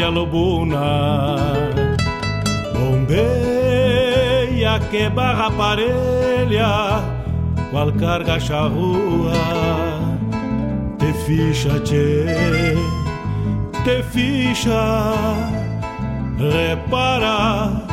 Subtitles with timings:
[0.00, 1.36] Tropilha lobuna.
[2.74, 4.00] Bombeia
[4.90, 7.02] que barra parelha,
[7.70, 9.32] qual carga charrua.
[10.98, 11.78] Te ficha,
[13.84, 15.12] te ficha,
[16.38, 17.86] repara.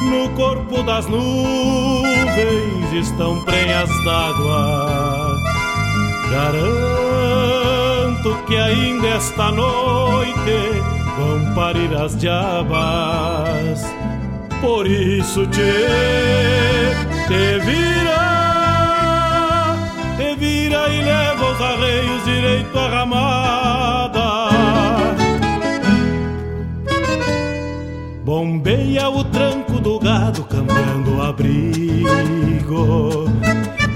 [0.00, 5.36] No corpo das nuvens estão prenhas d'água
[6.30, 6.68] Garanto
[8.46, 13.84] que ainda esta noite vão parir as diabas.
[14.60, 15.74] Por isso te,
[17.26, 18.24] te vira,
[20.16, 24.48] te vira e leva os arreios direito à ramada.
[28.24, 31.98] Bombeia o tranco do gado cambiando o abrigo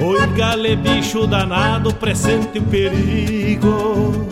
[0.01, 4.32] Oi, gale bicho danado, presente o perigo.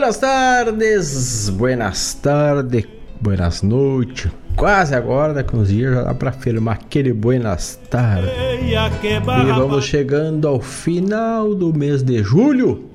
[0.00, 2.86] Buenas tardes, buenas tardes,
[3.20, 4.32] buenas noites.
[4.56, 8.30] Quase agora, daqui uns dias, já dá pra afirmar aquele buenas tardes.
[8.62, 12.88] E vamos chegando ao final do mês de julho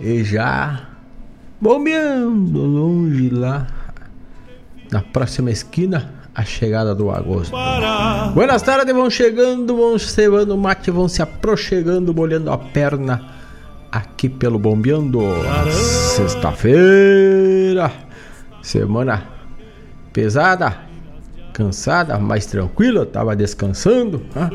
[0.00, 0.88] e já
[1.60, 3.68] bombeando longe lá
[4.90, 7.54] na próxima esquina a chegada do agosto.
[8.34, 13.38] Buenas tardes, vão chegando, vão cevando mate, vão se aproxegando, molhando a perna
[13.90, 15.20] aqui pelo Bombeando.
[15.70, 17.90] Sexta-feira,
[18.62, 19.24] semana
[20.12, 20.76] pesada,
[21.52, 24.22] cansada, mais tranquila, tava descansando.
[24.34, 24.50] né?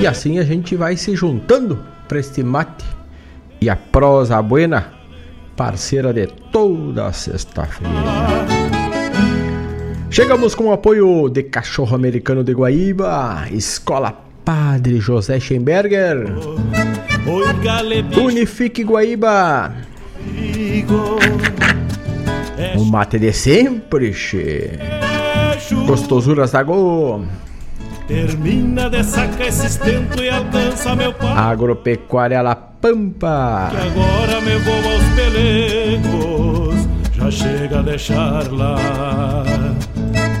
[0.00, 2.84] E assim a gente vai se juntando para este mate
[3.60, 4.92] e a prosa buena,
[5.56, 7.92] parceira de toda sexta-feira.
[10.10, 14.12] Chegamos com o apoio de Cachorro Americano de Guaíba, Escola
[14.44, 17.07] Padre José Schemberger, galebicho.
[18.20, 19.74] Unifique Guaíba,
[22.56, 24.70] É o mate de sempre, che.
[25.60, 25.86] chuva.
[25.86, 27.24] Gostosuras da Go,
[28.06, 31.30] Termina de sacar esse estento e alcança meu pai.
[31.36, 36.88] Agropecuária La Pampa, Que agora me vou aos pelegos.
[37.14, 39.44] Já chega a deixar lá.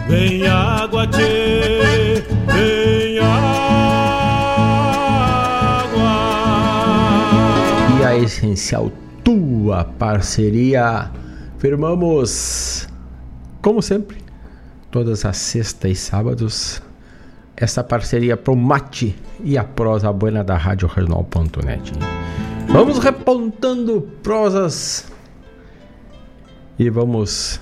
[0.08, 2.24] Vem água, tchê,
[8.18, 8.90] essencial
[9.24, 11.10] tua parceria.
[11.58, 12.88] Firmamos,
[13.60, 14.18] como sempre,
[14.90, 16.82] todas as sextas e sábados,
[17.56, 21.92] essa parceria pro mate e a prosa buena da Rádio Regional.net.
[22.68, 25.06] Vamos repontando prosas
[26.78, 27.60] e vamos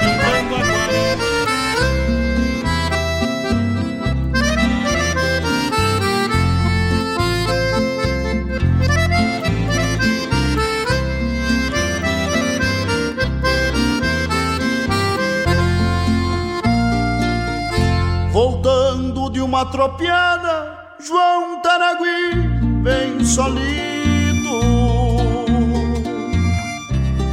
[19.59, 22.49] Uma tropiada, João Taragui
[22.81, 24.61] vem solido,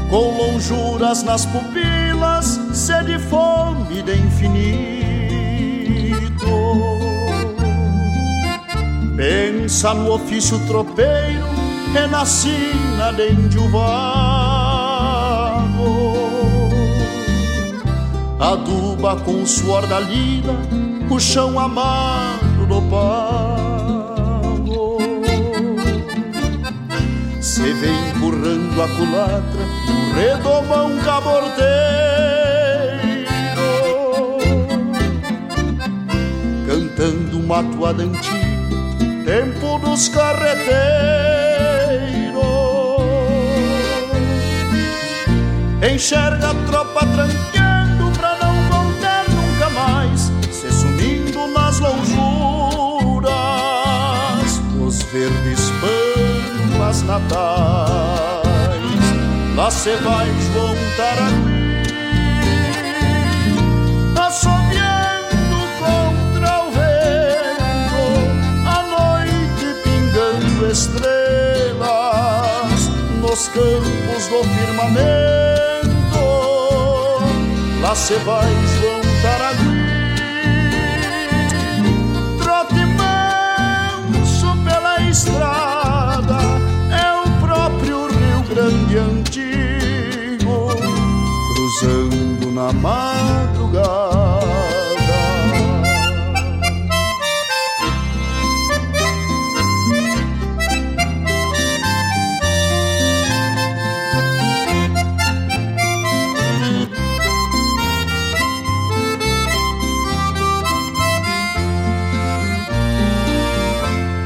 [0.10, 4.56] com lonjuras nas pupilas, sede e fome de infinito.
[9.16, 11.46] Pensa no ofício tropeiro,
[11.94, 15.06] renascina de índio vago
[18.40, 24.18] aduba com suor da lida o chão amado do pago.
[27.42, 31.66] Se vê empurrando a culatra, o redomão caborteiro,
[36.68, 38.56] cantando uma toada antiga
[39.26, 40.66] tempo dos carreteiros.
[45.82, 47.65] Enxerga a tropa tranqueando
[51.86, 53.32] lonjuras
[54.74, 58.46] dos verdes pampas natais.
[59.56, 61.56] Lá se vai João Taragui
[70.76, 71.82] estrelas
[73.22, 76.20] nos campos do firmamento.
[77.82, 79.85] Lá se vai João Taragui,
[92.82, 94.46] madrugada.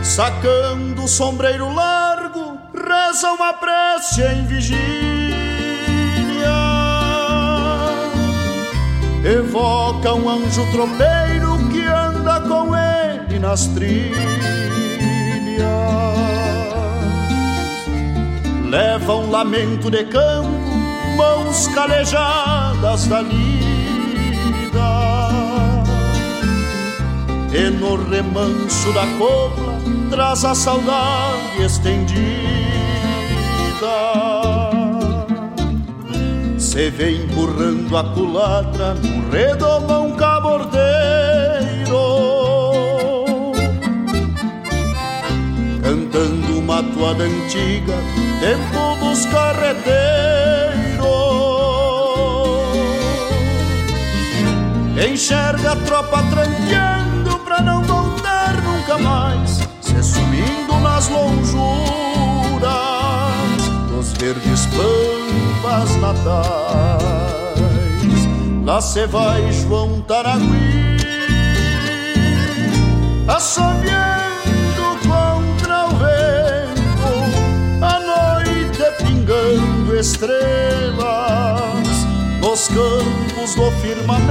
[0.04, 5.09] Sacando o sombreiro largo, reza uma prece em vigília.
[9.24, 14.20] Evoca um anjo tropeiro que anda com ele nas trilhas.
[18.70, 20.50] Leva um lamento de campo,
[21.18, 23.50] mãos calejadas da lida.
[27.52, 32.59] E no remanso da cobra traz a saudade estendida.
[36.80, 40.80] Se vê empurrando a culatra num redomão cabordeiro.
[45.84, 47.96] Cantando uma toada antiga,
[48.40, 49.90] tempo dos carreteiros.
[55.06, 59.68] Enxerga a tropa tranqueando pra não voltar nunca mais
[60.02, 62.39] sumindo nas lonjuras
[64.00, 67.04] dos verdes pampas natais.
[68.64, 70.96] Lá se vai João Taragui,
[73.28, 77.12] assoviando contra o vento,
[77.82, 80.98] a noite pingando estrelas
[82.40, 84.30] nos campos do firmamento.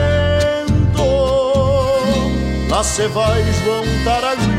[2.70, 4.57] Lá se vai João Taragui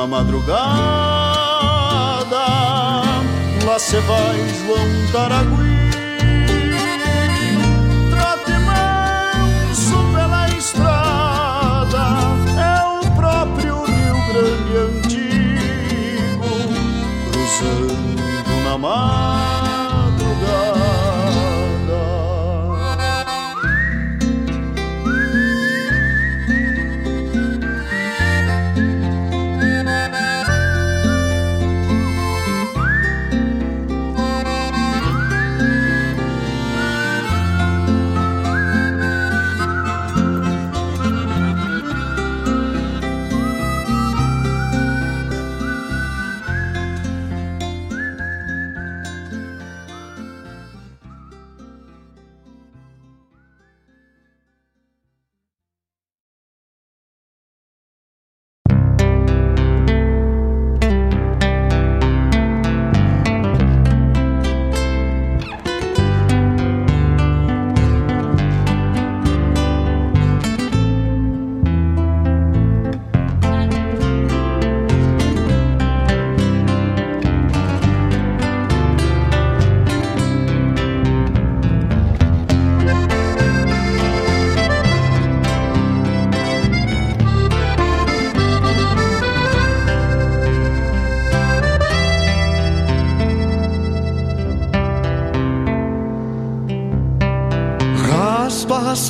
[0.00, 0.56] na madrugada.
[3.66, 5.69] Lá se vai João Taragui.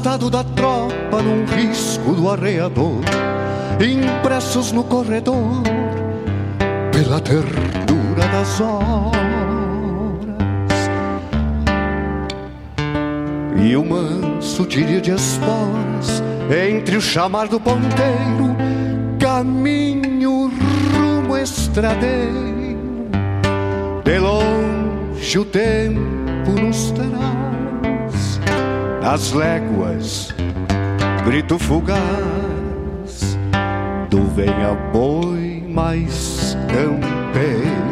[0.00, 3.02] Arrastado da tropa num risco do arreador,
[3.80, 5.62] impressos no corredor
[6.90, 9.20] pela ternura das horas.
[13.62, 18.56] E o manso tírio de esporas entre o chamar do ponteiro,
[19.18, 20.50] caminho
[20.94, 22.40] rumo estradeiro,
[24.02, 27.39] De longe o tempo nos terás,
[29.00, 30.34] nas léguas,
[31.24, 32.00] grito fugaz
[34.10, 37.90] do venha boi mais campeiro.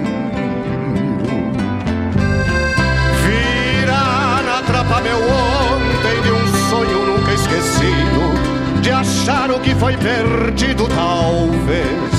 [3.24, 9.96] Vira na trapa meu ontem de um sonho nunca esquecido, de achar o que foi
[9.96, 12.18] perdido talvez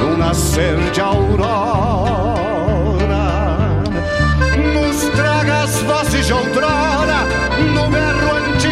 [0.00, 2.28] no nascer de aurora.
[4.74, 7.17] Nos traga as vozes de outrora,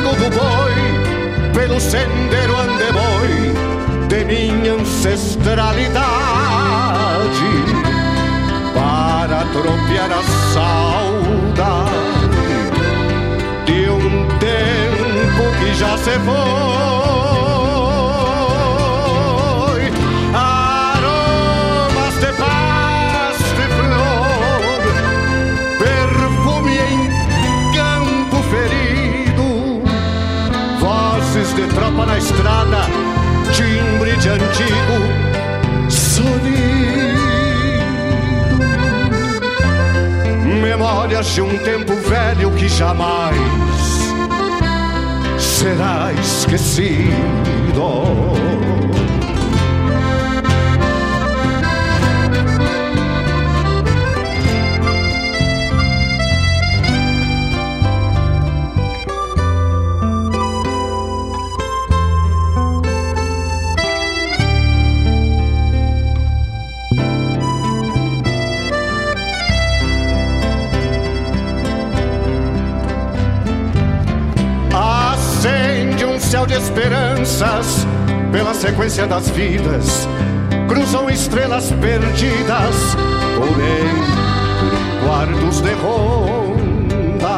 [0.07, 3.55] antigo do boi, pelo sendero andeboi
[4.09, 5.97] de minha ancestralidade,
[8.75, 10.23] para tropear a
[10.53, 11.91] saudade
[13.67, 17.36] de um tempo que já se foi.
[31.77, 32.87] Tropa na estrada,
[33.53, 36.57] timbre de antigo sonido.
[40.63, 43.37] Memórias de um tempo velho que jamais
[45.39, 47.07] será esquecido.
[76.47, 77.87] De esperanças
[78.31, 80.09] pela sequência das vidas.
[80.69, 82.97] Cruzam estrelas perdidas
[83.37, 87.37] por entre quartos de ronda.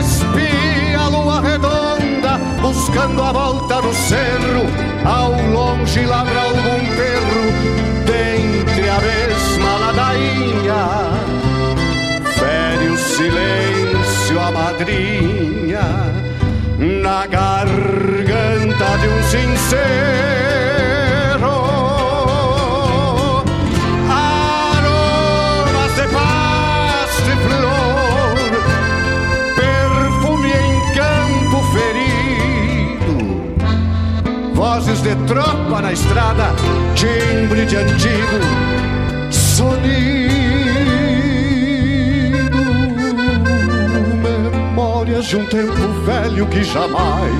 [0.00, 4.66] Espia a lua redonda, buscando a volta do cerro.
[5.04, 7.52] Ao longe ladra algum perro,
[8.06, 10.82] dentre a mesma ladainha.
[12.38, 15.41] Fere o silêncio a madrinha
[16.82, 19.92] na garganta de um sincero.
[24.10, 28.36] Aromas de paz de flor,
[29.54, 33.14] perfume em campo ferido,
[34.54, 36.50] vozes de tropa na estrada,
[36.96, 38.81] timbre de antigo
[45.32, 47.32] de um tempo velho que jamais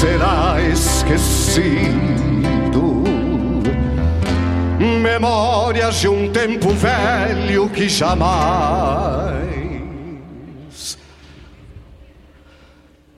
[0.00, 1.84] será esquecido.
[5.00, 9.38] Memórias de um tempo velho que jamais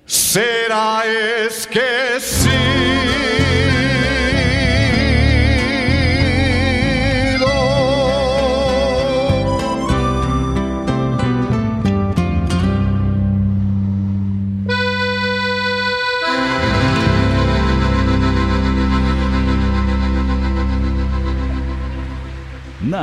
[0.06, 1.04] será
[1.46, 2.13] esquecido.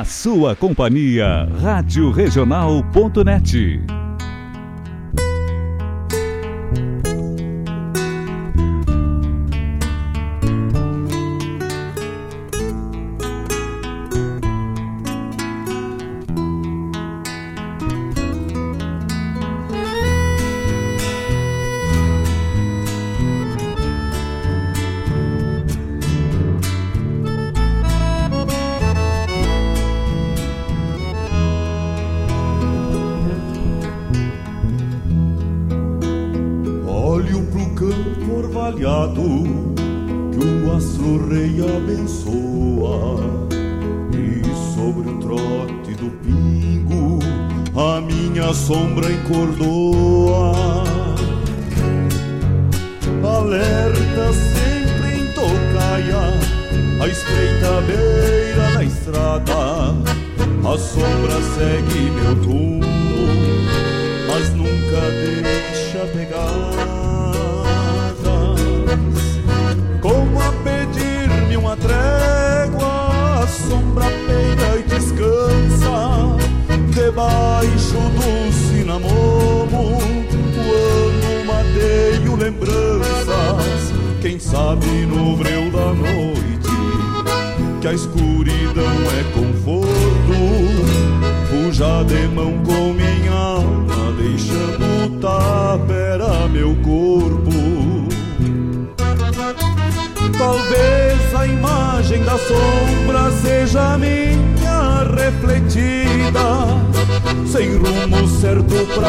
[0.06, 3.91] Sua companhia, Rádio Regional.net.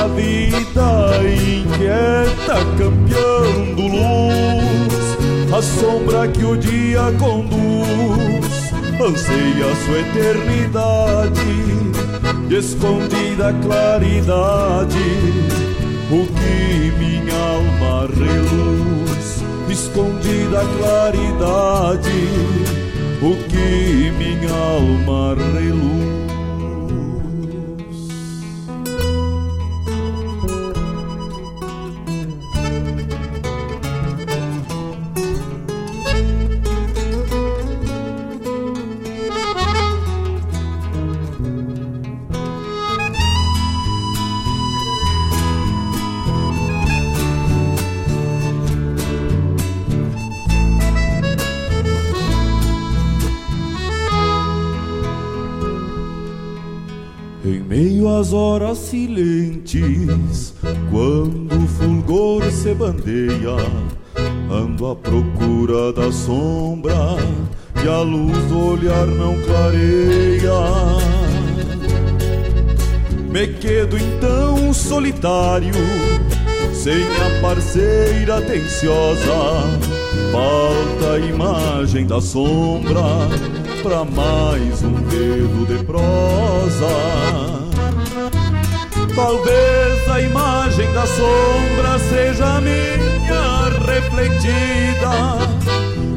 [0.09, 8.12] vida, inquieta, campeando luz, a sombra que o dia conduz
[9.05, 11.41] anseia sua eternidade,
[12.57, 14.97] escondida claridade,
[16.11, 22.29] o que minha alma reluz, escondida claridade,
[23.21, 26.22] o que minha alma reluz.
[63.03, 63.57] Se bandeia,
[64.51, 67.17] ando à procura da sombra
[67.81, 70.53] que a luz do olhar não clareia.
[73.31, 75.75] Me quedo então solitário,
[76.73, 79.71] sem a parceira atenciosa,
[80.31, 83.03] falta a imagem da sombra
[83.83, 86.87] para mais um dedo de prosa.
[89.15, 95.38] Talvez a imagem da sombra seja minha refletida,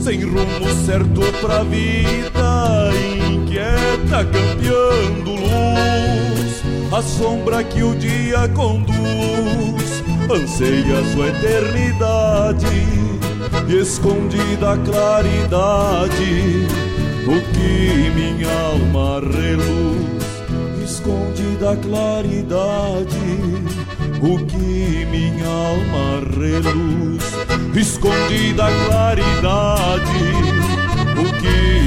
[0.01, 2.91] sem rumo certo pra vida,
[3.25, 6.61] inquieta, campeando luz.
[6.91, 12.67] A sombra que o dia conduz, anseia sua eternidade,
[13.69, 16.67] escondida a claridade,
[17.27, 20.03] o que minha alma reluz.
[20.83, 23.84] Escondida claridade,
[24.25, 27.23] o que minha alma reluz,
[27.75, 30.25] escondida claridade,
[31.19, 31.84] o que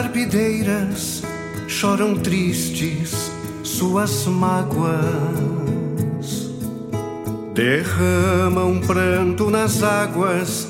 [0.00, 1.22] carpideiras
[1.68, 3.30] choram tristes
[3.62, 4.96] suas mágoas,
[7.52, 10.66] derramam pranto nas águas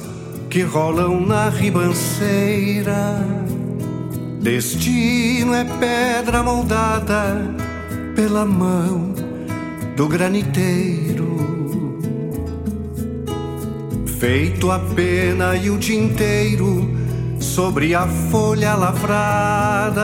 [0.48, 3.24] que rolam na ribanceira.
[4.42, 7.54] Destino é pedra moldada
[8.16, 9.14] pela mão
[9.96, 12.00] do graniteiro,
[14.18, 16.99] feito a pena e o tinteiro
[17.60, 20.00] sobre a folha lavrada.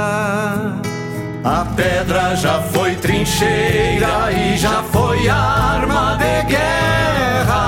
[1.43, 7.63] A pedra já foi trincheira e já foi arma de guerra.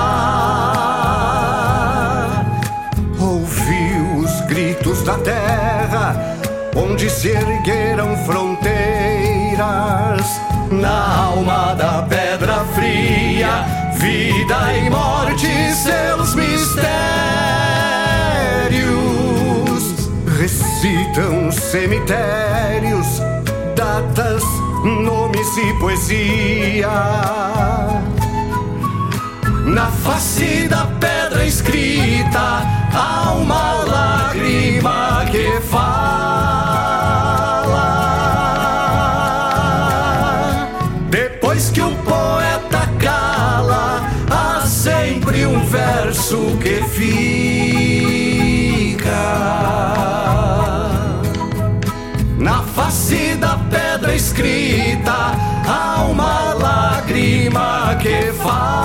[3.19, 6.15] Ouviu os gritos da terra,
[6.75, 8.69] onde se ergueram fronteiras.
[10.69, 17.48] Na alma da pedra fria, vida e morte, seus mistérios
[20.39, 23.19] recitam cemitérios,
[23.75, 24.41] datas,
[24.85, 26.87] nomes e poesia.
[29.65, 35.89] Na face da pedra escrita há uma lágrima que fala.
[41.09, 47.38] Depois que o poeta cala, há sempre um verso que fica.
[54.39, 55.35] Escrita
[55.67, 58.79] há uma lágrima que fala.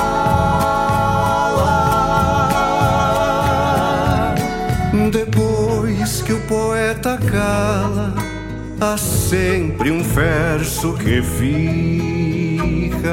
[5.13, 8.13] Depois que o poeta cala,
[8.81, 13.05] há sempre um verso que fica.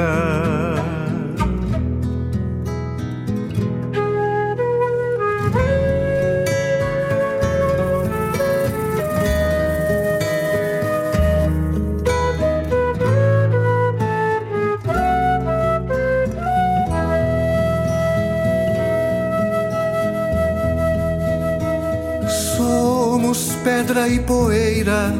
[23.92, 25.12] Pedra e poeira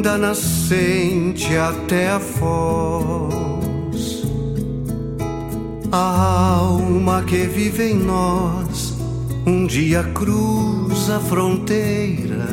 [0.00, 4.22] da nascente até a foz.
[5.90, 8.94] A alma que vive em nós
[9.44, 12.46] um dia cruza a fronteira.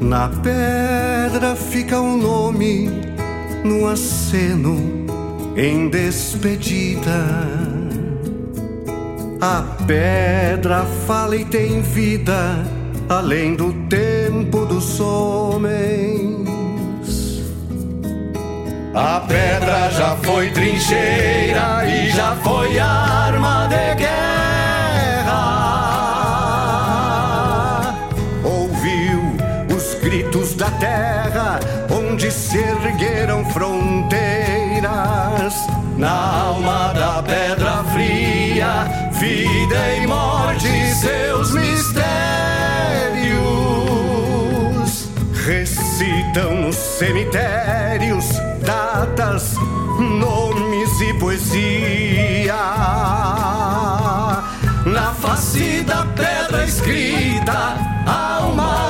[0.00, 2.90] Na pedra fica um nome
[3.64, 5.06] no aceno
[5.56, 7.24] em despedida.
[9.40, 12.75] A pedra fala e tem vida
[13.08, 16.46] além do tempo dos homens.
[18.94, 25.36] A pedra já foi trincheira e já foi arma de guerra.
[28.42, 29.20] Ouviu
[29.74, 34.16] os gritos da terra onde se ergueram fronteiras.
[35.96, 42.45] Na alma da pedra fria, vida e morte, seus mistérios.
[45.46, 48.24] Recitam nos cemitérios
[48.62, 49.54] datas,
[49.96, 52.56] nomes e poesia.
[54.84, 57.76] Na face da pedra escrita
[58.08, 58.85] há uma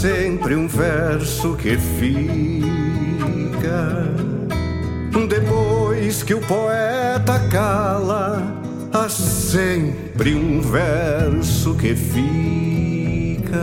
[0.00, 2.68] sempre um verso que fica.
[5.28, 13.58] Depois que o poeta cala, há sempre um verso que fica.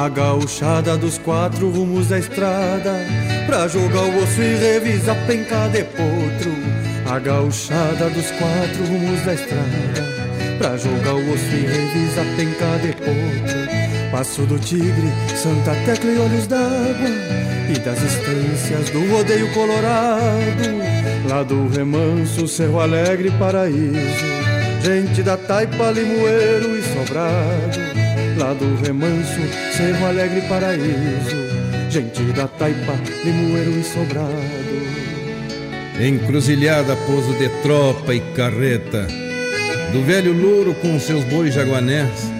[0.00, 3.04] A gauchada dos quatro rumos da estrada
[3.44, 6.54] Pra jogar o osso e revisar penca de potro.
[7.06, 12.94] A gauchada dos quatro rumos da estrada Pra jogar o osso e revisar penca de
[12.94, 14.10] potro.
[14.10, 17.10] Passo do Tigre, Santa Tecla e Olhos d'Água
[17.68, 21.28] E das estâncias do rodeio colorado.
[21.28, 24.24] Lá do remanso, Cerro Alegre, Paraíso
[24.82, 27.99] Gente da Taipa, Limoeiro e Sobrado
[28.40, 29.38] Lá do remanso,
[29.76, 31.36] Cerro Alegre, Paraíso
[31.90, 34.32] Gente da Taipa, Limoeiro e Sobrado.
[36.00, 39.06] Encruzilhada, pouso de tropa e carreta
[39.92, 42.32] Do velho louro com seus bois jaguanés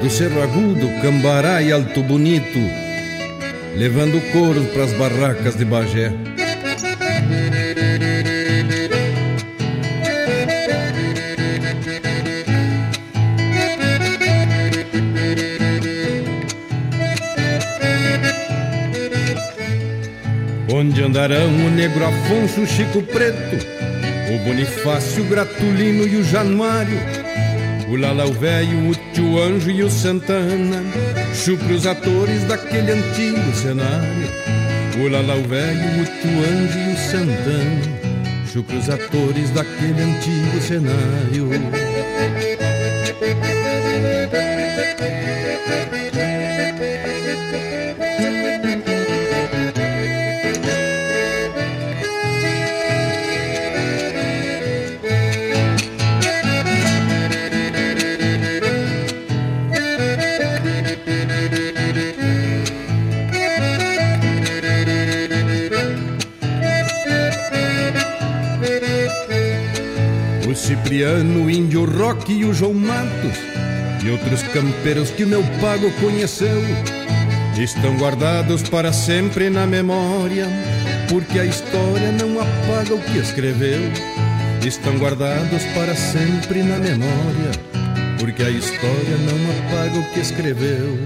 [0.00, 2.60] Do Cerro Agudo, Cambará e Alto Bonito
[3.74, 6.12] Levando couro pras barracas de Bagé
[21.08, 23.56] Andarão o negro Afonso, o Chico Preto,
[24.30, 26.98] o Bonifácio, o Gratulino e o Januário,
[27.88, 30.84] o Lalau Velho, o Tio Anjo e o Santana,
[31.32, 34.28] chupre os atores daquele antigo cenário.
[35.02, 37.80] O Lalau Velho, o Tio Anjo e o Santana,
[38.52, 41.48] chupre os atores daquele antigo cenário.
[70.88, 73.36] Adriano, o Índio Rock e o João Matos
[74.02, 76.62] e outros campeiros que o meu pago conheceu
[77.62, 80.46] estão guardados para sempre na memória,
[81.06, 83.82] porque a história não apaga o que escreveu.
[84.66, 87.50] Estão guardados para sempre na memória,
[88.18, 90.98] porque a história não apaga o que escreveu.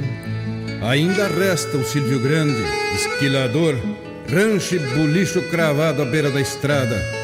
[0.88, 2.62] Ainda resta o Silvio Grande,
[2.94, 3.74] esquilador,
[4.32, 7.21] rancho e bulicho cravado à beira da estrada.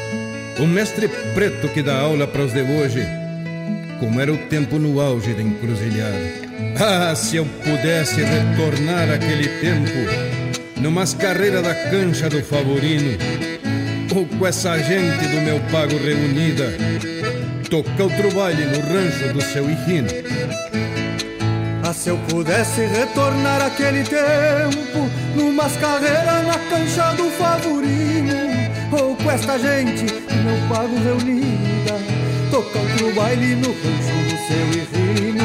[0.59, 3.07] O mestre preto que dá aula para os de hoje,
[3.97, 6.49] como era o tempo no auge da encruzilhada.
[6.77, 13.17] Ah, se eu pudesse retornar aquele tempo, numas carreiras da cancha do Favorino,
[14.13, 16.73] ou com essa gente do meu pago reunida,
[17.69, 20.09] tocar outro baile no rancho do seu Irrino.
[21.83, 28.28] Ah, se eu pudesse retornar aquele tempo, numas carreiras na cancha do Favorino,
[28.91, 31.93] ou com esta gente do meu pago reunida,
[32.51, 35.43] tocar outro baile no rancho do seu Irrino.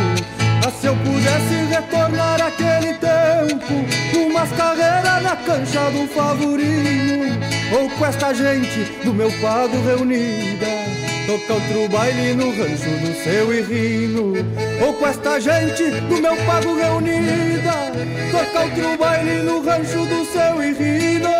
[0.66, 3.34] Ah, se eu pudesse retornar aquele tempo
[4.34, 7.38] Umas carreiras na cancha do Favorino.
[7.72, 10.66] Ou com esta gente do meu pago reunida.
[11.26, 14.32] Tocar outro baile no rancho do seu Irrino.
[14.84, 17.92] Ou com esta gente do meu pago reunida.
[18.30, 21.33] Tocar outro baile no rancho do seu Irrino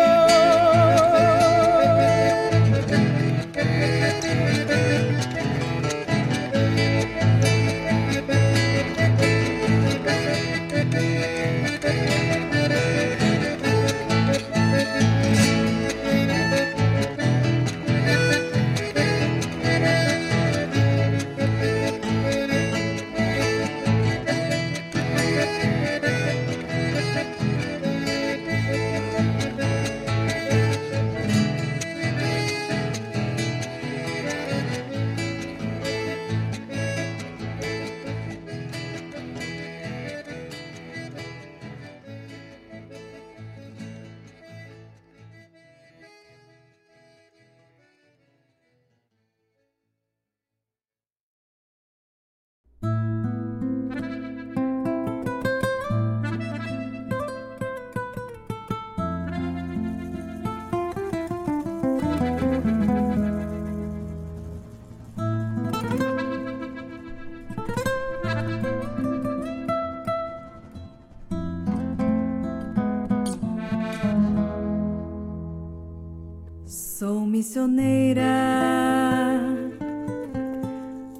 [77.55, 78.25] missioneira.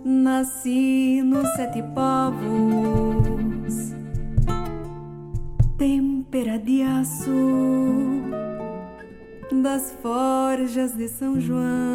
[0.04, 3.94] Nasci nos sete povos,
[5.78, 7.32] tempera de aço.
[9.64, 11.95] Das forjas de São João,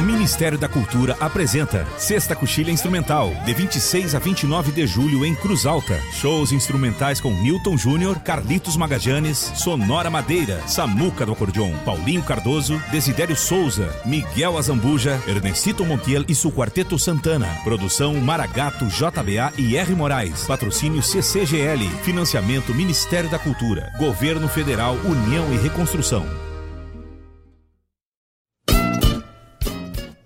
[0.00, 5.66] Ministério da Cultura apresenta Sexta Coxilha Instrumental, de 26 a 29 de julho em Cruz
[5.66, 5.98] Alta.
[6.12, 13.36] Shows instrumentais com Newton Júnior, Carlitos Magajanes, Sonora Madeira, Samuca do Acordeon, Paulinho Cardoso, Desidério
[13.36, 17.48] Souza, Miguel Azambuja, Ernestito Montiel e seu Quarteto Santana.
[17.64, 19.94] Produção Maragato, JBA e R.
[19.94, 20.44] Moraes.
[20.44, 21.88] Patrocínio CCGL.
[22.02, 23.92] Financiamento Ministério da Cultura.
[23.98, 26.49] Governo Federal, União e Reconstrução.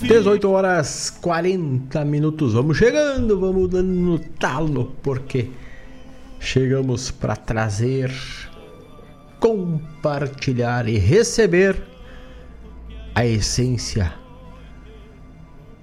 [0.00, 2.54] 18 horas 40 minutos.
[2.54, 5.50] Vamos chegando, vamos dando no talo, porque
[6.38, 8.10] chegamos para trazer,
[9.38, 11.76] compartilhar e receber
[13.14, 14.10] a essência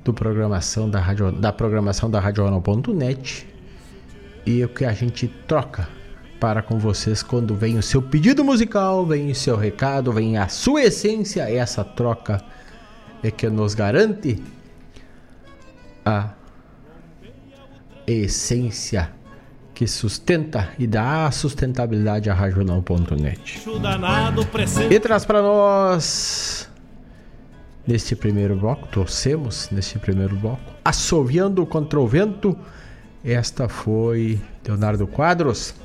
[0.04, 3.46] do programação da rádio, da programação da Radional.net
[4.48, 5.97] e o que a gente troca
[6.40, 10.48] para com vocês quando vem o seu pedido musical, vem o seu recado, vem a
[10.48, 12.44] sua essência, essa troca
[13.24, 14.42] é que nos garante
[16.06, 16.30] a
[18.06, 19.12] essência
[19.74, 23.60] que sustenta e dá sustentabilidade à Radional.net.
[24.46, 24.94] presente.
[24.94, 26.68] E traz para nós
[27.86, 32.58] neste primeiro bloco, torcemos neste primeiro bloco, assoviando contra o vento.
[33.24, 35.76] Esta foi Leonardo Quadros.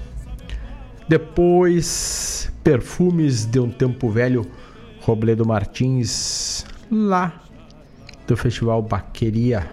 [1.08, 4.46] Depois, Perfumes de um Tempo Velho,
[5.00, 7.42] Robledo Martins, lá
[8.26, 9.68] do Festival Baqueria,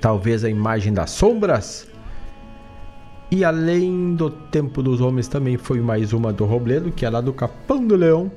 [0.00, 1.88] talvez a imagem das sombras.
[3.30, 7.20] E além do Tempo dos Homens, também foi mais uma do Robledo, que é lá
[7.20, 8.30] do Capão do Leão.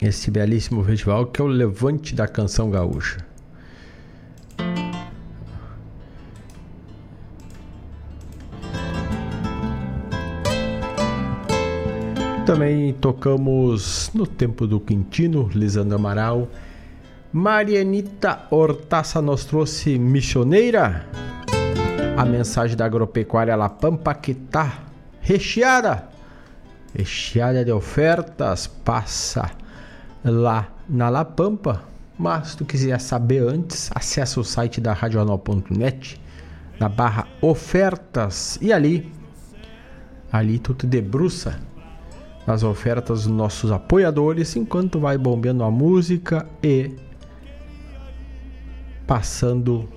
[0.00, 3.18] Esse belíssimo festival que é o Levante da Canção Gaúcha.
[12.46, 16.46] Também tocamos no tempo do Quintino, Lisandro Amaral.
[17.32, 21.06] Marianita Hortaça nos trouxe Missioneira.
[22.18, 24.84] A mensagem da agropecuária La Pampa que tá
[25.22, 26.06] recheada.
[26.94, 28.66] Recheada de ofertas.
[28.66, 29.50] Passa
[30.22, 31.82] lá na La Pampa.
[32.18, 36.20] Mas se tu quiser saber antes, acessa o site da radional.net
[36.78, 39.10] na barra ofertas e ali
[40.30, 41.58] ali tu te debruça
[42.46, 46.90] nas ofertas dos nossos apoiadores enquanto vai bombeando a música e
[49.06, 49.88] passando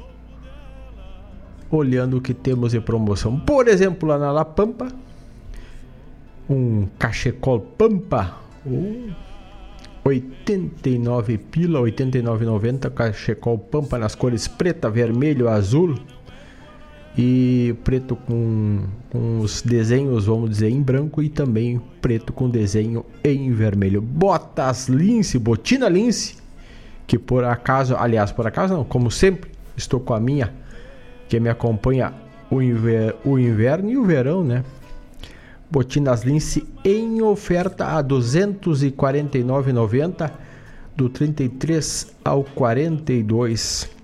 [1.70, 3.40] olhando o que temos de promoção.
[3.40, 4.88] Por exemplo, lá na La Pampa,
[6.50, 9.12] um cachecol Pampa, um
[10.06, 15.96] 89 pila, 89,90 cachecol Pampa nas cores preta, vermelho, azul
[17.18, 23.04] e preto com, com os desenhos, vamos dizer, em branco e também preto com desenho
[23.24, 24.00] em vermelho.
[24.00, 26.38] Botas Lince, botina Lince,
[27.08, 30.54] que por acaso, aliás, por acaso não, como sempre, estou com a minha,
[31.28, 32.14] que me acompanha
[32.52, 34.64] o, inver, o inverno e o verão, né?
[35.70, 40.32] Botinas Lince em oferta a R$ 249,90
[40.96, 43.97] do 33 ao 42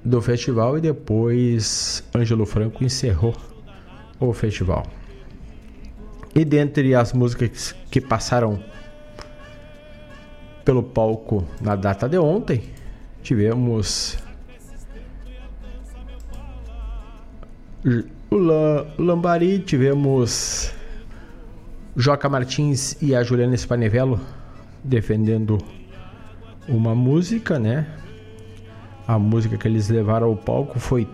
[0.04, 3.36] do festival e depois Ângelo Franco encerrou
[4.20, 4.86] o festival.
[6.36, 8.60] E dentre as músicas que passaram
[10.68, 12.62] pelo palco na data de ontem,
[13.24, 14.18] tivemos
[18.30, 20.74] o Lambari, tivemos
[21.96, 24.20] Joca Martins e a Juliana Spanevello
[24.84, 25.58] defendendo
[26.68, 27.88] uma música, né?
[29.08, 31.08] A música que eles levaram ao palco foi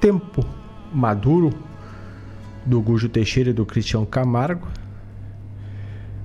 [0.00, 0.42] Tempo
[0.90, 1.50] Maduro,
[2.64, 4.66] do Gujo Teixeira e do Cristian Camargo.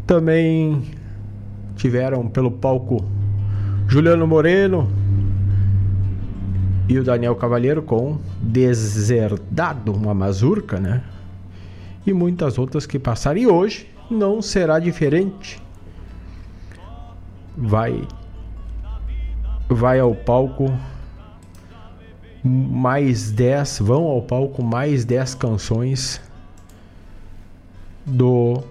[0.07, 1.03] Também
[1.76, 3.03] tiveram pelo palco
[3.88, 4.89] Juliano Moreno,
[6.88, 11.03] e o Daniel Cavalheiro com Deserdado, uma mazurca, né?
[12.05, 13.39] E muitas outras que passaram.
[13.39, 15.61] E hoje não será diferente.
[17.55, 18.05] Vai
[19.69, 20.71] vai ao palco
[22.43, 26.21] mais 10, vão ao palco mais 10 canções
[28.05, 28.61] do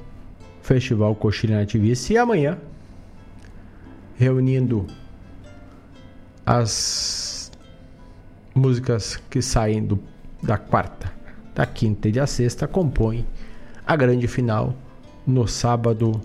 [0.62, 2.58] Festival Coxilha Nativista e amanhã
[4.22, 4.86] reunindo
[6.46, 7.50] as
[8.54, 9.98] músicas que saem do,
[10.42, 11.12] da quarta,
[11.54, 13.26] da quinta e da sexta compõem
[13.84, 14.74] a grande final
[15.26, 16.20] no sábado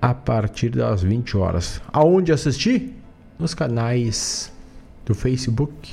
[0.00, 1.80] a partir das 20 horas.
[1.92, 2.94] Aonde assistir?
[3.38, 4.50] Nos canais
[5.04, 5.90] do Facebook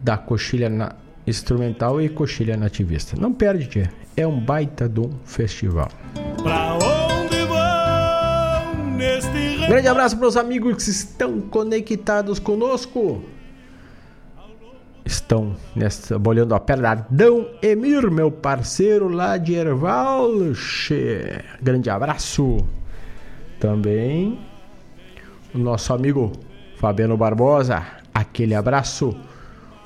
[0.00, 0.94] da Coxilha na-
[1.26, 3.14] Instrumental e Coxilha Nativista.
[3.20, 3.92] Não perde, tia.
[4.16, 5.88] É um baita de um festival.
[6.42, 13.22] Pra onde vão neste Grande abraço para os amigos que estão conectados conosco.
[15.04, 16.92] Estão nesta, bolhando a perna.
[16.92, 20.54] Adão Emir, meu parceiro lá de Erval.
[20.54, 21.42] Che.
[21.60, 22.58] Grande abraço.
[23.58, 24.38] Também
[25.54, 26.32] o nosso amigo
[26.76, 27.82] Fabiano Barbosa.
[28.14, 29.16] Aquele abraço.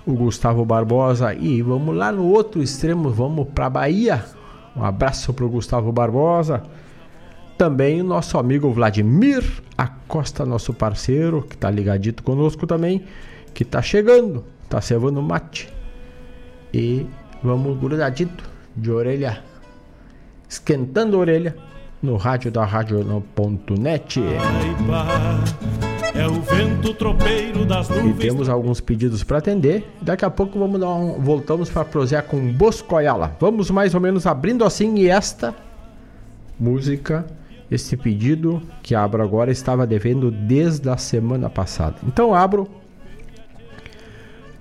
[0.07, 1.35] O Gustavo Barbosa.
[1.35, 4.25] E vamos lá no outro extremo, vamos para Bahia.
[4.77, 6.63] Um abraço para o Gustavo Barbosa.
[7.57, 9.45] Também o nosso amigo Vladimir
[9.77, 13.05] Acosta, nosso parceiro, que está ligadito conosco também,
[13.53, 15.73] que está chegando, está servando mate.
[16.73, 17.07] E
[17.43, 18.45] vamos grudadito,
[18.77, 19.43] de orelha,
[20.49, 21.55] esquentando a orelha,
[22.05, 24.21] no rádio da Rádio no ponto net.
[24.21, 24.39] É
[28.11, 29.85] E temos alguns pedidos para atender.
[30.01, 33.37] Daqui a pouco vamos dar um, voltamos para prosear com Boscoiala.
[33.41, 35.55] Vamos mais ou menos abrindo assim e esta
[36.61, 37.27] música,
[37.71, 41.97] este pedido que abro agora estava devendo desde a semana passada.
[42.07, 42.69] Então abro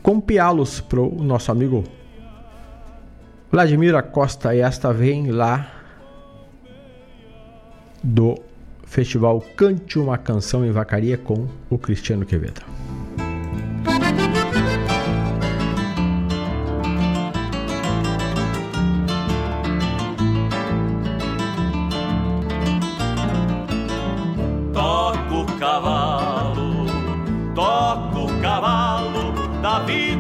[0.02, 1.84] com pialos pro nosso amigo
[3.52, 5.72] Vladimir Acosta e esta vem lá
[8.04, 8.36] do
[8.84, 12.73] Festival Cante uma Canção em Vacaria com o Cristiano Quevedo.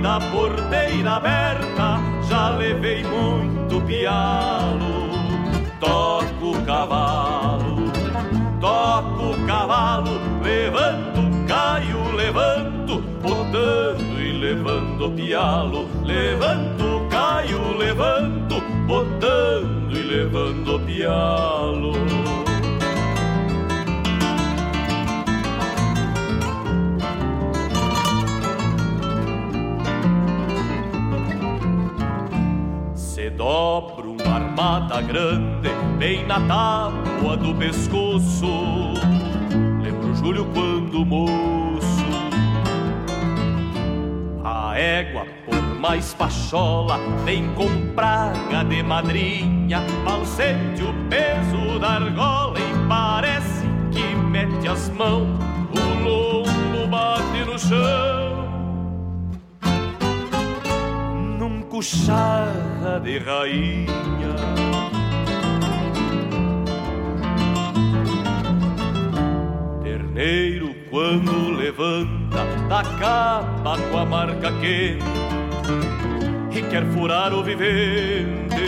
[0.03, 1.97] Da porteira aberta,
[2.27, 5.09] já levei muito pialo.
[5.79, 7.89] Toco o cavalo,
[8.59, 15.87] toco o cavalo, levanto, caio, levanto, botando e levando pialo.
[16.03, 22.42] Levanto, caio, levanto, botando e levando pialo.
[33.43, 35.67] Se dobra uma armada grande
[35.99, 38.47] bem na tábua do pescoço.
[39.81, 42.05] Lembro Júlio quando moço.
[44.45, 49.81] A égua, por mais pachola, vem com praga de madrinha.
[50.05, 55.27] Mal sente o peso da argola e parece que mete as mãos.
[55.75, 58.22] O lombo bate no chão.
[61.83, 63.87] Cucharra de rainha.
[69.83, 75.03] Terneiro quando levanta da capa com a marca quente
[76.57, 78.63] e quer furar o vivente.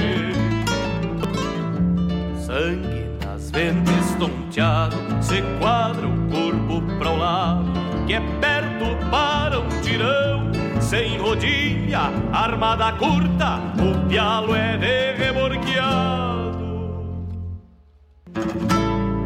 [2.45, 7.72] Sangue nas ventas tonteado, se quadra o corpo para o lado,
[8.05, 10.55] que é perto para um tirão.
[10.86, 16.64] Sem rodilha, armada curta, o pialo é de reborqueado.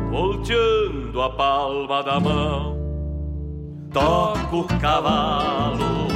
[0.10, 2.78] Volteando a palma da mão,
[3.92, 6.08] toco o cavalo,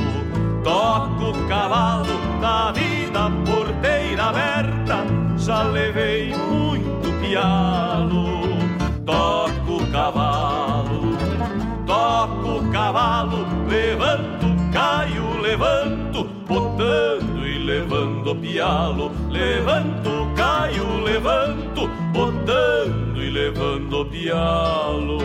[0.64, 5.04] toco o cavalo da vida porteira aberta.
[5.38, 8.40] Já levei muito pialo,
[9.06, 11.18] toco o cavalo,
[11.86, 23.30] toco o cavalo, levanto, caio, levanto, botando e levando pialo, levanto, caio, levanto, botando e
[23.30, 25.20] levando pialo.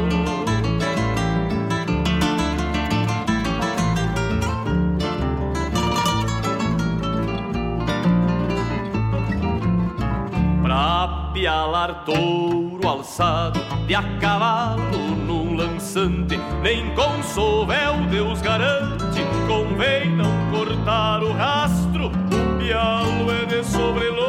[10.63, 19.08] Pra pialar touro alçado de a cavalo num lançante, nem com sovel Deus garante,
[19.49, 24.29] convém não cortar o rastro, o pialo é de sobrelombo.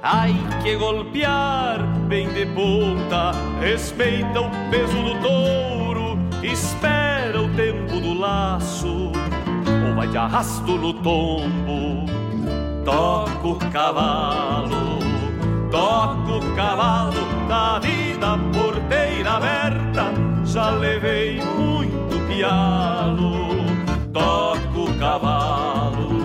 [0.00, 0.32] Ai
[0.62, 9.10] que golpear bem de ponta, respeita o peso do touro, espera o tempo do laço
[9.88, 12.04] ou vai de arrasto no tombo.
[12.84, 14.98] Toco o cavalo,
[15.70, 20.33] toco o cavalo da vida porteira aberta.
[20.44, 23.64] Já levei muito pialo.
[24.12, 26.24] Toco cavalo,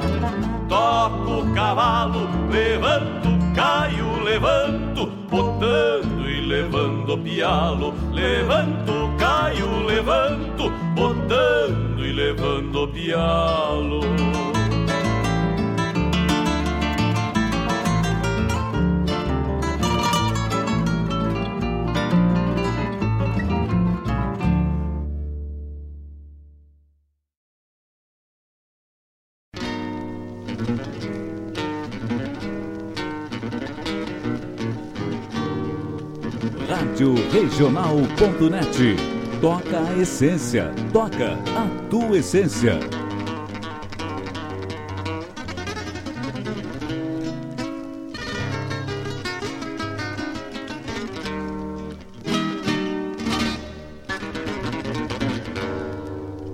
[0.67, 12.87] toco cavalo, levanto, caio, levanto, botando e levando pialo, levanto, caio, levanto, botando e levando
[12.89, 14.01] pialo.
[36.99, 38.97] Rádio Regional.net.
[39.39, 40.69] Toca a essência.
[40.91, 42.77] Toca a tua essência.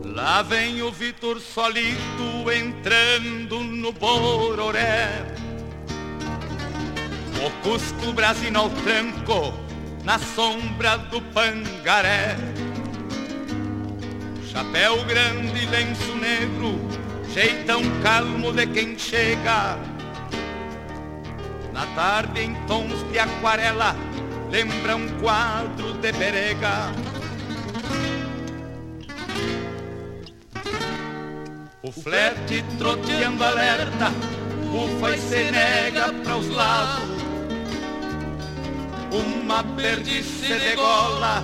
[0.03, 5.25] Lá vem o Vitor Solito entrando no Bororé.
[7.43, 9.64] O Cusco Brasino ao tranco
[10.05, 12.37] na sombra do Pangaré.
[14.47, 16.79] Chapéu grande, lenço negro,
[17.33, 19.77] jeitão calmo de quem chega.
[21.73, 23.95] Na tarde em tons de aquarela,
[24.51, 26.93] lembra um quadro de berega.
[31.81, 34.11] O flerte troteando alerta,
[34.71, 37.14] ufa e se nega para os lados.
[39.15, 41.41] Uma perdiz se degola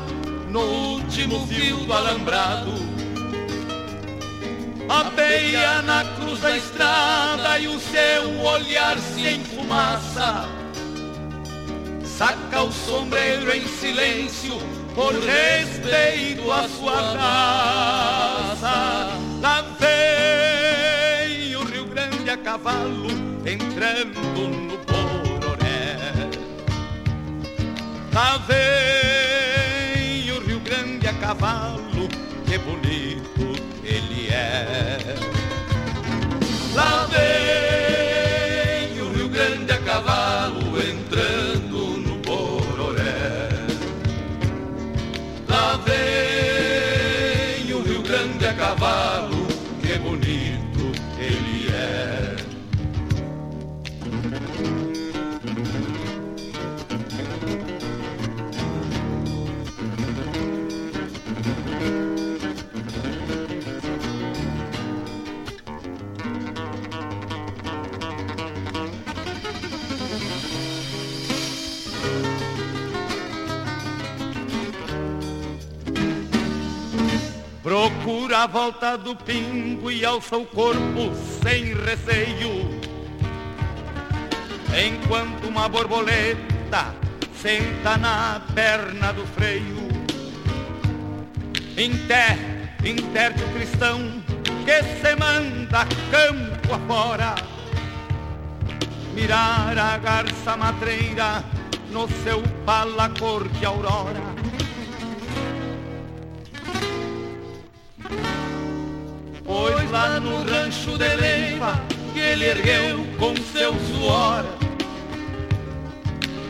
[0.49, 2.73] no último fio do alambrado.
[4.89, 10.49] Apeia na cruz da estrada e o seu olhar se enfumaça.
[12.03, 14.57] Saca o sombreiro em silêncio
[14.93, 18.67] por respeito à sua raça.
[19.41, 23.07] Lá vem o Rio Grande a cavalo
[23.45, 24.90] entrando no
[28.13, 32.09] Lá vem o Rio Grande a cavalo,
[32.45, 33.55] que bonito
[33.85, 34.97] ele é.
[36.73, 38.10] Lá vem
[78.41, 81.13] A volta do pingo e alça o corpo
[81.43, 82.81] sem receio.
[84.75, 86.91] Enquanto uma borboleta
[87.35, 89.87] senta na perna do freio.
[91.77, 93.99] Inter, interte o cristão
[94.65, 97.35] que se manda campo afora.
[99.13, 101.43] Mirar a garça matreira
[101.91, 104.40] no seu pala cor de aurora.
[109.51, 111.73] Pois lá no rancho de Leiva
[112.13, 114.45] que ele ergueu com seu suor.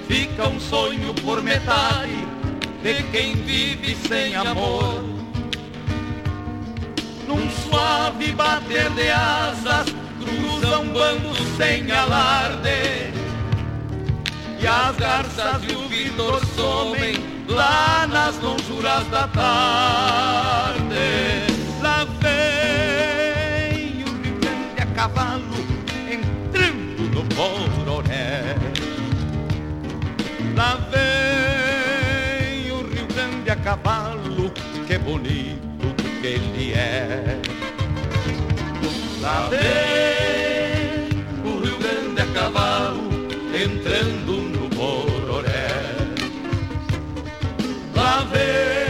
[0.08, 2.16] Fica um sonho por metade
[2.84, 5.04] de quem vive sem amor.
[7.28, 9.88] Num suave bater de asas
[10.20, 13.12] cruzam bandos sem alarde.
[14.60, 17.16] E as garças e o Vitor somem
[17.47, 21.51] lá nas lonjuras da tarde
[25.02, 25.58] cavalo
[26.12, 28.56] entrando no Bororé.
[30.56, 34.52] Lá vem o Rio Grande a cavalo,
[34.86, 37.41] que bonito que ele é.
[39.22, 41.10] Lá vem
[41.45, 43.10] o Rio Grande a cavalo
[43.56, 45.68] entrando no Bororé.
[47.95, 48.80] Lá vem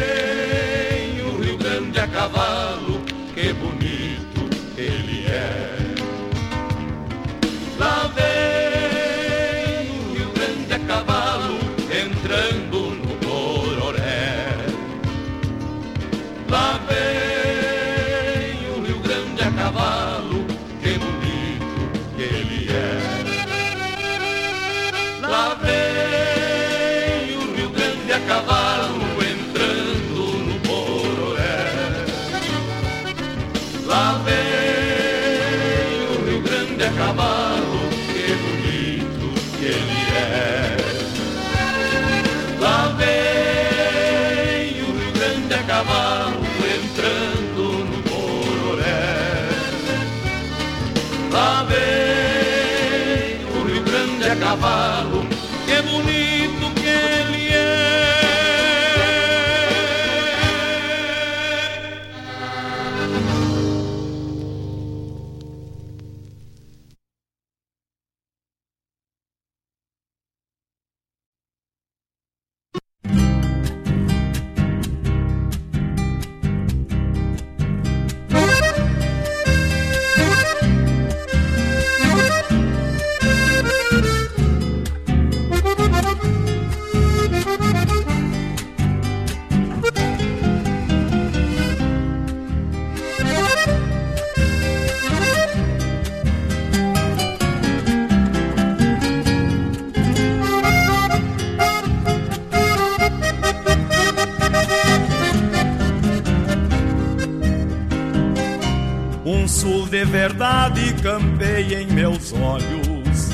[110.12, 113.30] verdade campeia em meus olhos.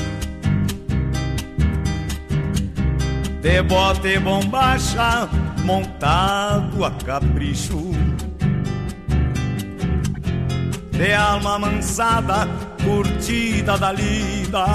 [3.42, 5.28] De bota e bombacha,
[5.64, 7.90] montado a capricho.
[10.92, 12.48] De alma mansada,
[12.84, 14.66] curtida da lida.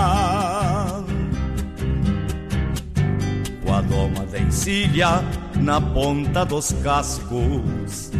[3.65, 5.23] Com a doma da encilha
[5.55, 8.12] na ponta dos cascos.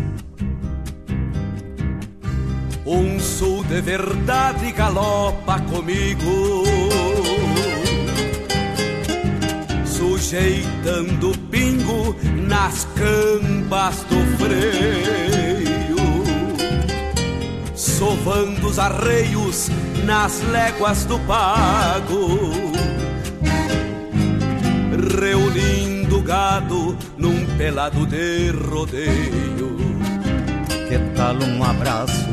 [2.95, 6.63] Um sul de verdade galopa comigo,
[9.83, 12.15] sujeitando pingo
[12.47, 15.97] nas cambas do freio,
[17.73, 19.71] sovando os arreios
[20.05, 22.51] nas léguas do pago,
[25.19, 29.73] reunindo gado num pelado de rodeio.
[30.87, 32.32] Que tal um abraço,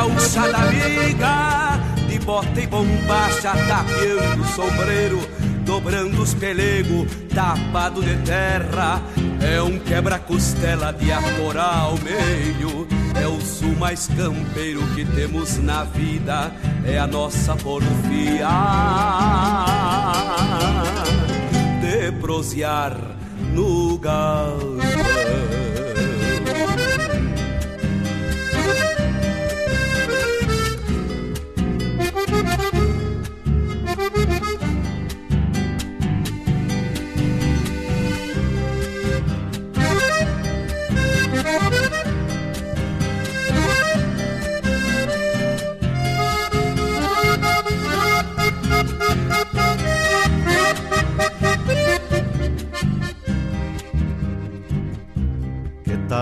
[0.00, 1.78] Grande, gaúcha da amiga,
[2.08, 5.20] de bota e bombacha, tapeando o sombreiro,
[5.64, 9.02] dobrando os pelegos, tapado de terra.
[9.42, 12.88] É um quebra-costela de atorar ao meio.
[13.20, 16.50] É o sul mais campeiro que temos na vida,
[16.86, 18.48] é a nossa porfia
[21.82, 22.96] de prosear
[23.52, 25.59] no galpão.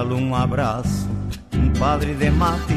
[0.08, 1.06] Tal um abraço,
[1.52, 2.74] um padre de mate?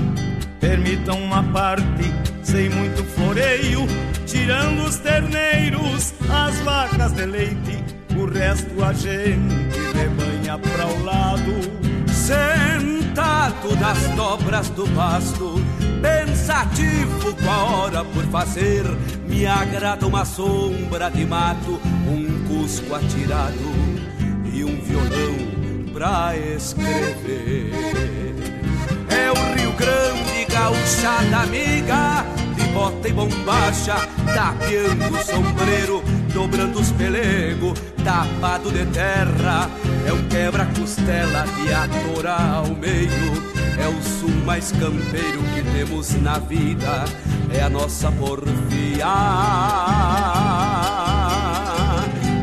[0.59, 2.13] Permitam uma parte,
[2.43, 3.87] sem muito floreio,
[4.25, 7.83] tirando os terneiros, as vacas de leite,
[8.17, 12.11] o resto a gente rebanha pra o lado.
[12.11, 15.55] Sentado nas dobras do pasto,
[16.01, 18.83] pensativo com a hora por fazer,
[19.25, 21.79] me agrada uma sombra de mato,
[22.09, 23.71] um cusco atirado
[24.53, 25.50] e um violão
[26.01, 27.69] pra escrever.
[29.07, 32.25] É o Rio Grande, gauchada amiga,
[32.55, 39.69] de bota e bombacha, tapeando o sombreiro, dobrando os pelegos, tapado de terra.
[40.07, 43.51] É um quebra-costela de atorar ao meio.
[43.79, 47.05] É o sul mais campeiro que temos na vida,
[47.53, 49.05] é a nossa porfia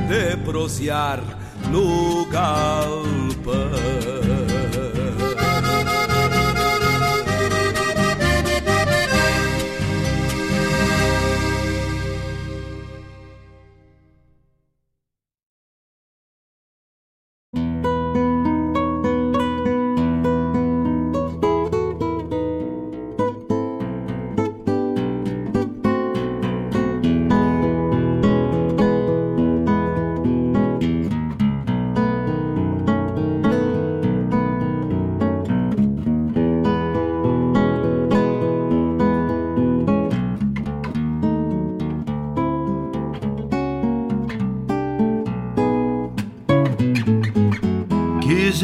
[0.08, 1.20] de prosear
[1.70, 2.24] no
[3.48, 3.97] galpão.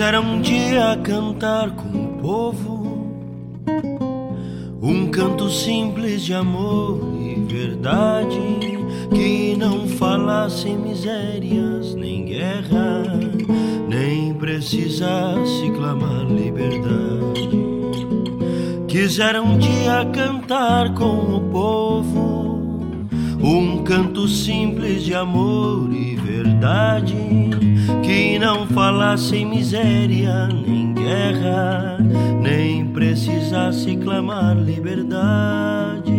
[0.05, 3.09] Quisera um dia cantar com o povo
[4.83, 8.39] um canto simples de amor e verdade
[9.15, 13.19] que não falasse misérias nem guerra,
[13.89, 17.49] nem precisasse clamar liberdade.
[18.87, 23.09] Quisera um dia cantar com o povo
[23.43, 27.64] um canto simples de amor e verdade
[28.45, 31.97] não falasse miséria nem guerra,
[32.43, 36.11] nem precisasse clamar liberdade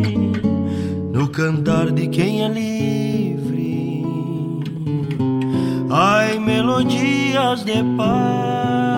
[1.14, 4.04] no cantar de quem é livre.
[5.92, 8.95] Ai, melodias de paz.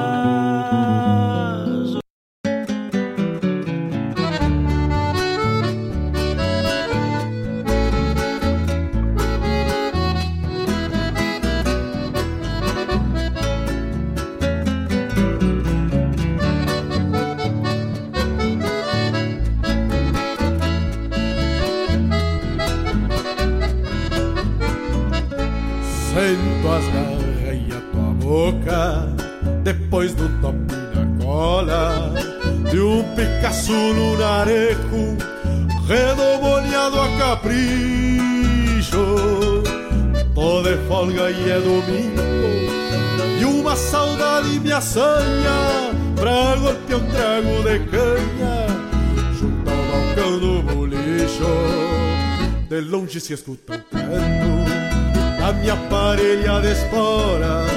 [53.18, 57.72] Longe se escuta um canto a minha parelha de esporas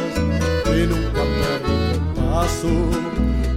[0.64, 2.68] que nunca perde o passo,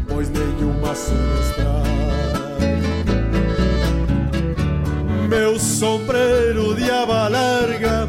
[0.08, 1.84] pois nenhuma se distrai.
[5.28, 8.08] Meu sombreiro de aba larga,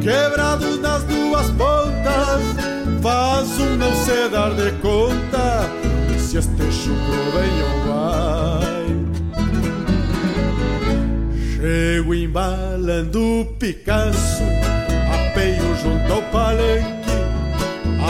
[0.00, 2.42] quebrado nas duas pontas,
[3.02, 4.99] faz um não se dar de conta
[12.80, 14.42] embalando Picasso
[15.12, 17.10] apeio junto ao palenque,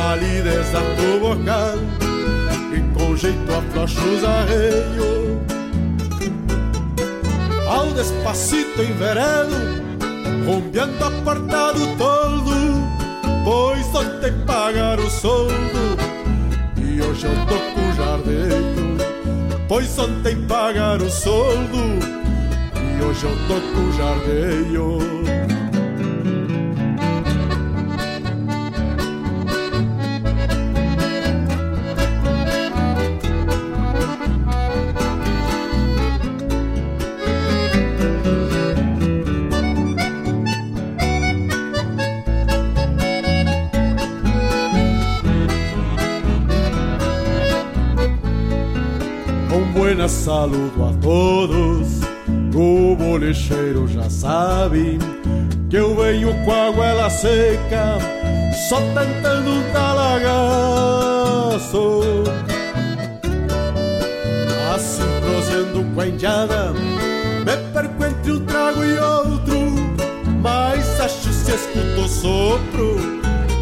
[0.08, 1.76] ali desato o bocal
[2.72, 5.40] e com jeito aflocho os arreios.
[7.68, 9.56] Ao despacito enveredo,
[10.46, 12.54] rompeando a porta do toldo,
[13.44, 15.96] pois ontem pagaram o soldo
[16.76, 18.90] e hoje eu tô com jardeio.
[19.68, 22.09] Pois ontem pagaram o soldo
[23.00, 25.00] e hoje eu tô com jardeio.
[49.72, 51.69] buenas saludo a todos.
[53.30, 54.98] O bolicheiro já sabe
[55.68, 57.96] que eu venho com a goela seca,
[58.68, 60.80] só tentando um talagaço.
[64.74, 69.60] Assim prosendo com a indiada, me perco entre um trago e outro,
[70.42, 72.96] mas acho se escuto o sopro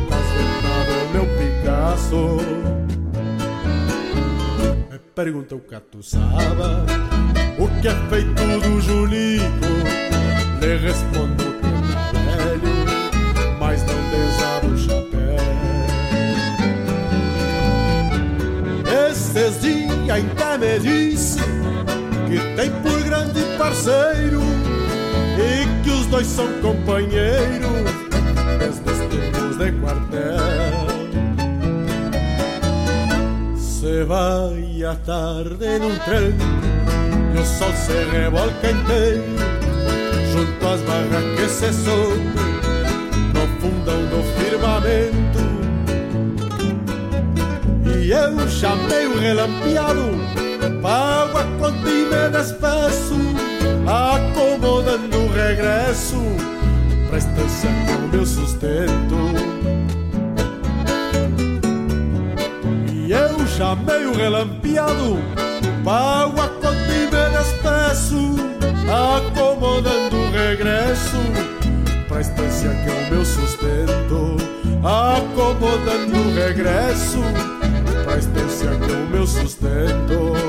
[0.08, 2.38] das ventas meu Picasso
[5.14, 6.86] pergunta o catuçaba
[7.34, 7.37] O
[7.80, 9.68] que é feito do Julico.
[10.60, 12.72] Lhe respondo que é velho
[13.60, 15.36] Mas não desaba o chapéu.
[19.08, 21.38] Esses dias ainda me disse
[22.26, 24.40] Que tem por grande parceiro
[25.38, 27.70] E que os dois são companheiros
[28.58, 30.88] Desde os tempos de quartel.
[33.56, 36.97] Se vai a tarde num trem
[37.38, 39.22] E o sol se revolca inteiro
[40.32, 42.18] Junto às barras que se soltam
[43.32, 45.38] No fundão do firmamento.
[47.96, 50.18] E eu chamei o relampeado
[50.82, 53.14] Pago a conta e me despeço
[53.86, 56.20] Acomodando o regresso
[57.08, 59.16] Pra estância com meu sustento.
[62.92, 65.18] E eu chamei o relampeado
[65.84, 66.77] Pago a conta
[68.88, 71.16] Acomodando o regresso
[72.08, 74.36] Pra estância que é o meu sustento.
[74.82, 77.18] Acomodando o regresso
[78.04, 80.47] Pra estância que é o meu sustento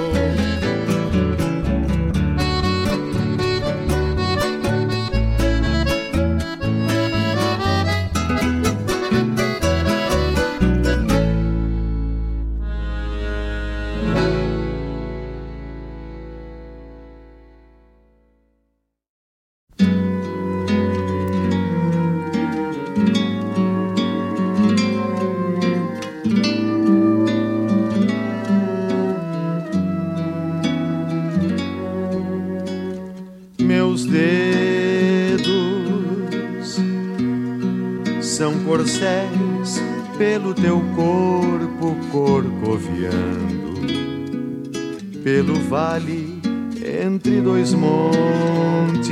[47.70, 49.12] dois montes,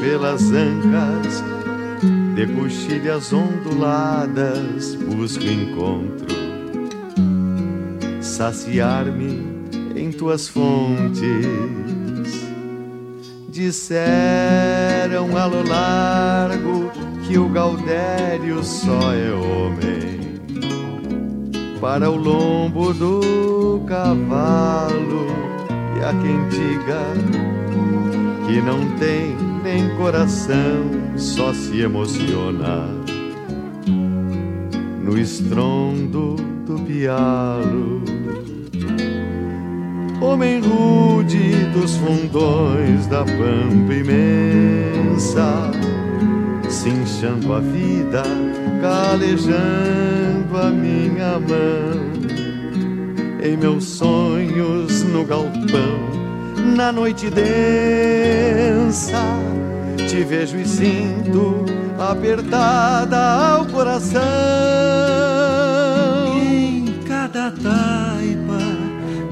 [0.00, 1.42] pelas ancas
[2.34, 6.36] de coxilhas onduladas, busco encontro,
[8.20, 9.42] saciar-me
[9.96, 11.46] em tuas fontes.
[13.48, 16.90] Disseram a lo largo
[17.26, 20.40] que o Gaudério só é homem
[21.80, 25.39] para o lombo do cavalo
[26.02, 27.02] a quem diga
[28.46, 32.88] que não tem nem coração, só se emociona
[35.02, 36.36] no estrondo
[36.66, 38.02] do pialo.
[40.20, 45.70] Homem rude dos fundões da pampa imensa,
[46.68, 48.22] cinchando a vida,
[48.80, 52.10] calejando a minha mão.
[53.42, 56.08] Em meus sonhos no galpão,
[56.76, 59.18] na noite densa,
[60.08, 61.64] te vejo e sinto
[61.98, 64.20] apertada ao coração.
[66.36, 68.60] Em cada taipa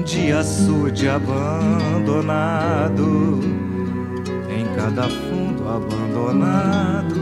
[0.05, 2.59] de açude abandonado,
[4.49, 7.15] em cada fundo abandonado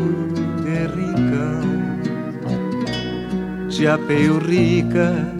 [0.63, 1.61] de rincão,
[3.69, 5.36] te apeio rica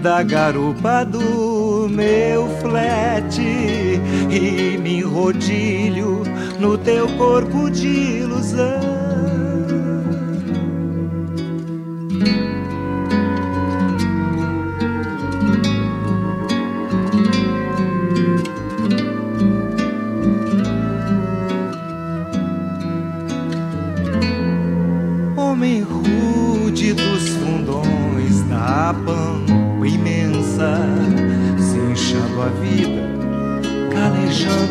[0.00, 4.00] da garupa do meu flete
[4.30, 6.22] e me enrodilho
[6.58, 9.01] no teu corpo de ilusão.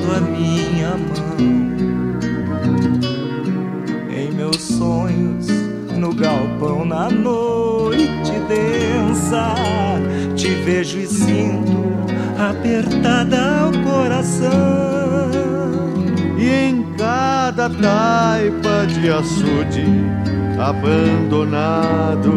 [0.10, 1.38] A minha mão.
[4.10, 5.48] Em meus sonhos,
[5.98, 9.56] no galpão, na noite densa,
[10.36, 11.82] te vejo e sinto
[12.38, 14.52] apertada ao coração.
[16.38, 19.86] E em cada taipa de açude
[20.60, 22.34] abandonado,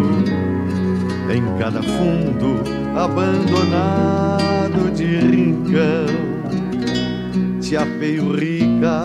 [1.31, 2.62] em cada fundo
[2.97, 6.34] abandonado de rincão,
[7.65, 9.05] te apeio rica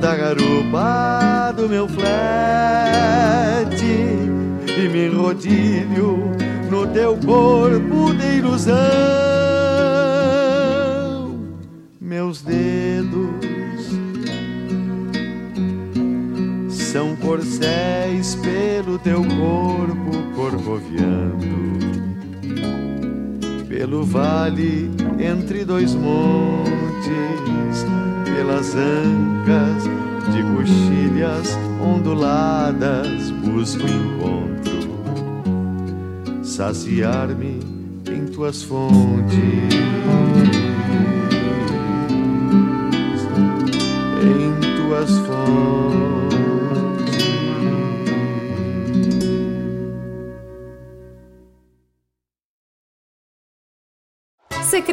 [0.00, 2.06] da garupa do meu flete
[4.78, 6.30] e me enrodilho
[6.70, 8.74] no teu corpo de ilusão.
[12.00, 13.90] Meus dedos
[16.70, 21.44] são corcéis pelo teu corpo corcoviando,
[23.68, 27.84] pelo vale entre dois montes,
[28.24, 29.84] pelas ancas
[30.32, 34.90] de coxilhas onduladas, busco encontro,
[36.42, 37.60] saciar-me
[38.08, 40.25] em tuas fontes.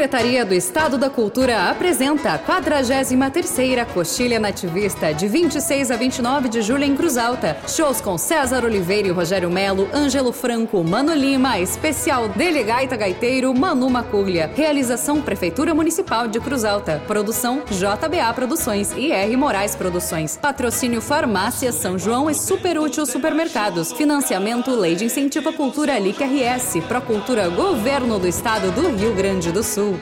[0.04, 6.62] Secretaria do Estado da Cultura apresenta a 43ª Coxilha Nativista de 26 a 29 de
[6.62, 7.56] julho em Cruz Alta.
[7.66, 13.58] Shows com César Oliveira e Rogério Melo, Ângelo Franco, Mano Lima, especial Dele Gaita Gaiteiro,
[13.58, 14.52] Manu Macurlia.
[14.54, 17.02] Realização Prefeitura Municipal de Cruz Alta.
[17.08, 20.36] Produção JBA Produções e R Moraes Produções.
[20.36, 23.94] Patrocínio Farmácia São João e Super Útil Supermercados.
[23.94, 26.84] Financiamento Lei de Incentivo à Cultura LIC RS.
[26.90, 29.93] Procultura Governo do Estado do Rio Grande do Sul.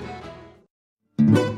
[1.22, 1.51] Thank you.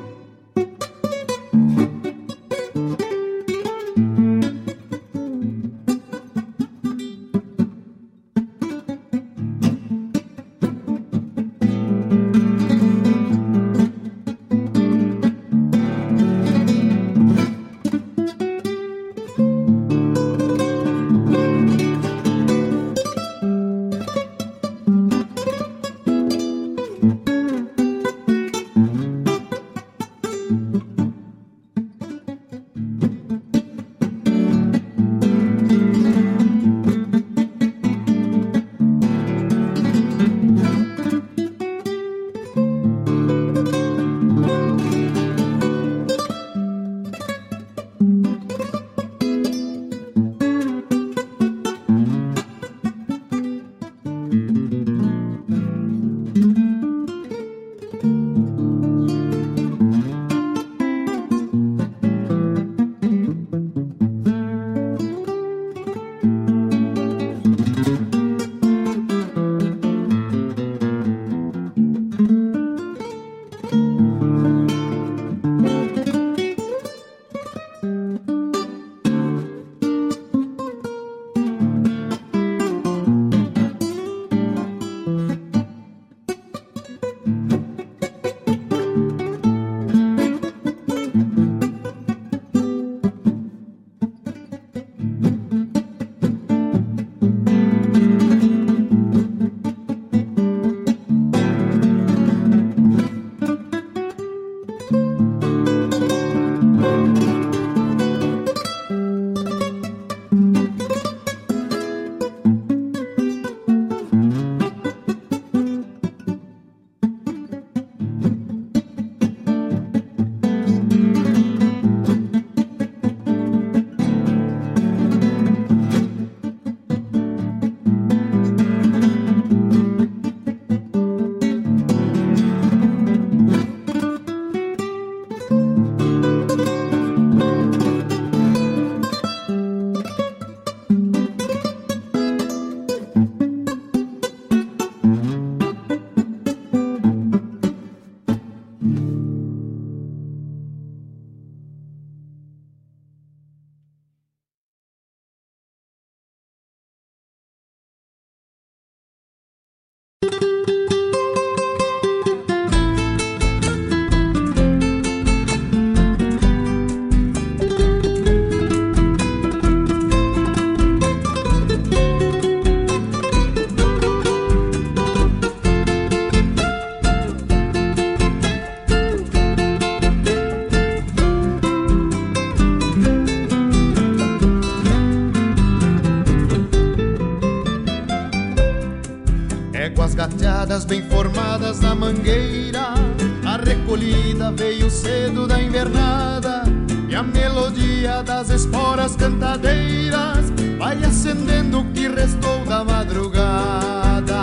[198.53, 204.33] Esporas cantadeiras vai acendendo o que restou da madrugada.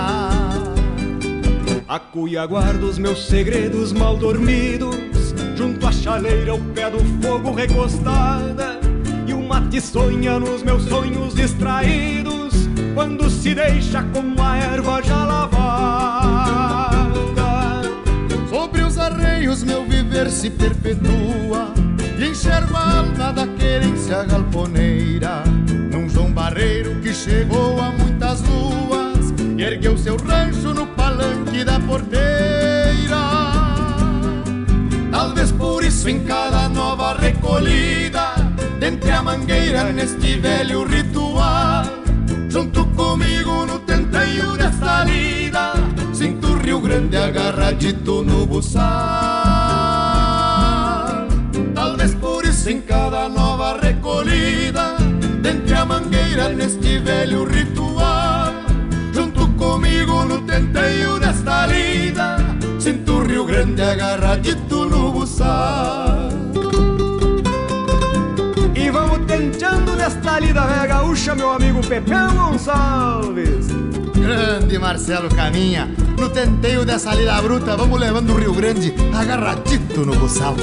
[1.88, 4.96] A cuia guarda os meus segredos mal dormidos,
[5.56, 8.80] junto à chaleira, ao pé do fogo recostada.
[9.26, 15.24] E o mate sonha nos meus sonhos distraídos, quando se deixa com a erva já
[15.24, 16.70] lavada.
[18.48, 21.72] Sobre os arreios meu viver se perpetua
[22.20, 25.42] e enxergo a alma da querência galponeira
[25.90, 31.80] Num João Barreiro que chegou a muitas luas E ergueu seu rancho no palanque da
[31.80, 32.20] porteira.
[35.10, 38.34] Talvez por isso em cada nova recolhida
[38.78, 41.84] Dentre a mangueira neste velho ritual
[42.48, 45.72] Junto comigo no tenteio desta lida
[46.12, 49.39] Sinto o Rio Grande agarradito no buçal
[52.66, 54.96] em cada nova recolhida,
[55.40, 58.52] dentre a mangueira neste velho ritual.
[59.12, 62.36] Junto comigo no tenteio desta lida,
[62.78, 66.28] sinto o Rio Grande agarradito no buçal.
[68.74, 73.68] E vamos tentando nesta lida velha gaúcha, meu amigo Pepeu Gonçalves.
[74.14, 75.88] Grande Marcelo Caminha,
[76.18, 80.54] no tenteio dessa lida bruta, vamos levando o Rio Grande agarradito no buçal.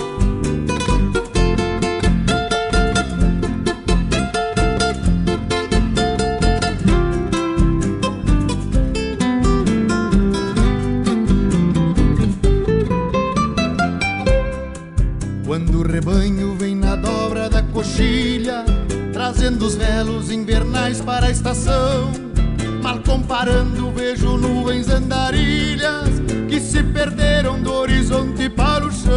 [23.37, 26.09] Mal comparando, vejo nuvens andarilhas
[26.49, 29.11] que se perderam do horizonte para o chão.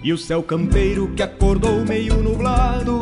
[0.00, 3.00] E o céu campeiro que acordou meio nublado,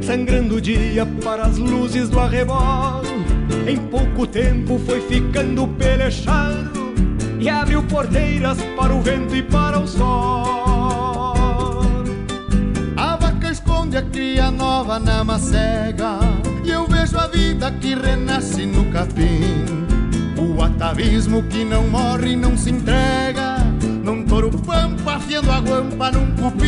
[0.00, 3.02] sangrando o dia para as luzes do arrebolo.
[3.66, 6.94] Em pouco tempo foi ficando pelechado
[7.38, 10.48] e abriu porteiras para o vento e para o sol.
[13.98, 16.37] a cria nova na macega
[16.68, 19.64] Eu vejo a vida que renasce no capim.
[20.36, 23.58] O atavismo que não morre e não se entrega.
[24.08, 26.66] Num touro pampa afiando a guampa num cupim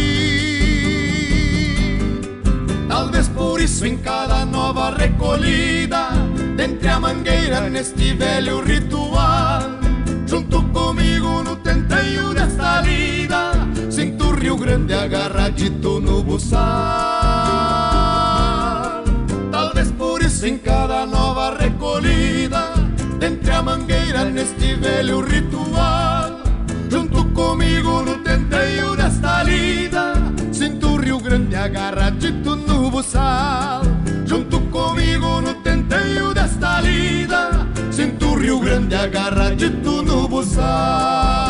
[2.87, 6.11] Talvez por isso em cada nova recolhida
[6.55, 9.63] Dentre a mangueira neste velho ritual
[10.27, 13.53] Junto comigo no tenteio desta lida
[13.89, 18.00] Sinto o Rio Grande agarradito no buçal
[20.43, 22.73] em cada nova recolhida,
[23.19, 26.41] dentre a mangueira neste velho ritual.
[26.91, 30.15] Junto comigo no tenteio desta lida,
[30.51, 33.83] sinto o Rio Grande agarradito no buçal.
[34.25, 41.50] Junto comigo no tenteio desta lida, sinto o Rio Grande agarradito no buçal.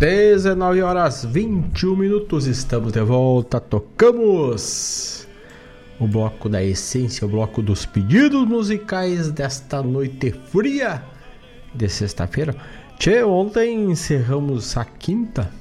[0.00, 5.28] 19 horas 21 minutos, estamos de volta, tocamos
[6.00, 11.02] o bloco da essência, o bloco dos pedidos musicais desta noite fria
[11.74, 12.56] de sexta-feira.
[12.98, 15.52] Tchê, ontem encerramos a quinta,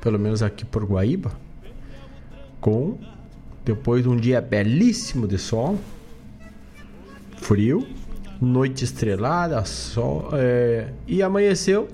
[0.00, 1.32] pelo menos aqui por Guaíba,
[2.58, 2.96] com
[3.66, 5.78] depois de um dia belíssimo de sol,
[7.36, 7.86] frio,
[8.40, 11.86] noite estrelada, sol, é, e amanheceu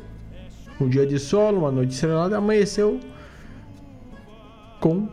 [0.80, 3.00] um dia de sol, uma noite estrelada, amanheceu
[4.80, 5.08] com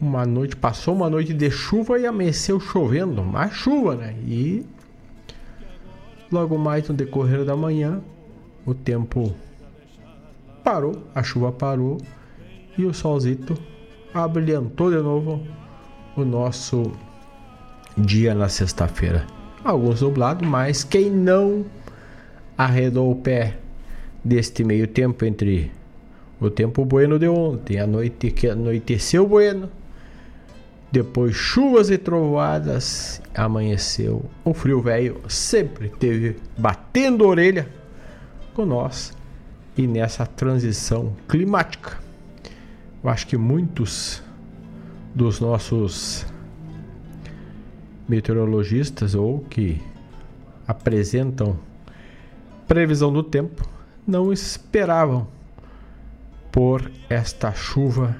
[0.00, 4.14] uma noite, passou uma noite de chuva e amanheceu chovendo, mais chuva, né?
[4.26, 4.64] E
[6.30, 8.00] logo mais no decorrer da manhã,
[8.64, 9.34] o tempo
[10.62, 11.98] parou, a chuva parou
[12.76, 13.56] e o solzito
[14.12, 15.42] abrilhantou de novo
[16.16, 16.92] o nosso
[17.96, 19.26] dia na sexta-feira.
[19.64, 21.64] Alguns nublados, mas quem não
[22.56, 23.58] arredou o pé
[24.28, 25.72] deste meio tempo entre
[26.38, 29.70] o tempo bueno de ontem, a noite que anoiteceu bueno,
[30.92, 34.24] depois chuvas e trovoadas, amanheceu.
[34.44, 37.68] O frio velho sempre teve batendo a orelha
[38.54, 39.16] com nós
[39.76, 41.98] e nessa transição climática.
[43.02, 44.22] Eu acho que muitos
[45.14, 46.26] dos nossos
[48.06, 49.80] meteorologistas ou que
[50.66, 51.58] apresentam
[52.66, 53.77] previsão do tempo
[54.08, 55.28] não esperavam
[56.50, 58.16] por esta chuva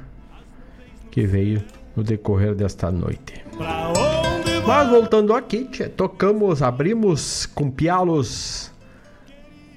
[1.10, 1.64] que veio
[1.96, 3.42] no decorrer desta noite.
[4.66, 8.70] Mas voltando aqui, tchê, tocamos, abrimos com pialos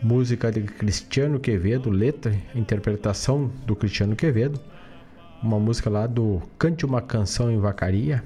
[0.03, 4.59] música de Cristiano Quevedo, letra, interpretação do Cristiano Quevedo,
[5.41, 8.21] uma música lá do Cante uma Canção em Vacaria.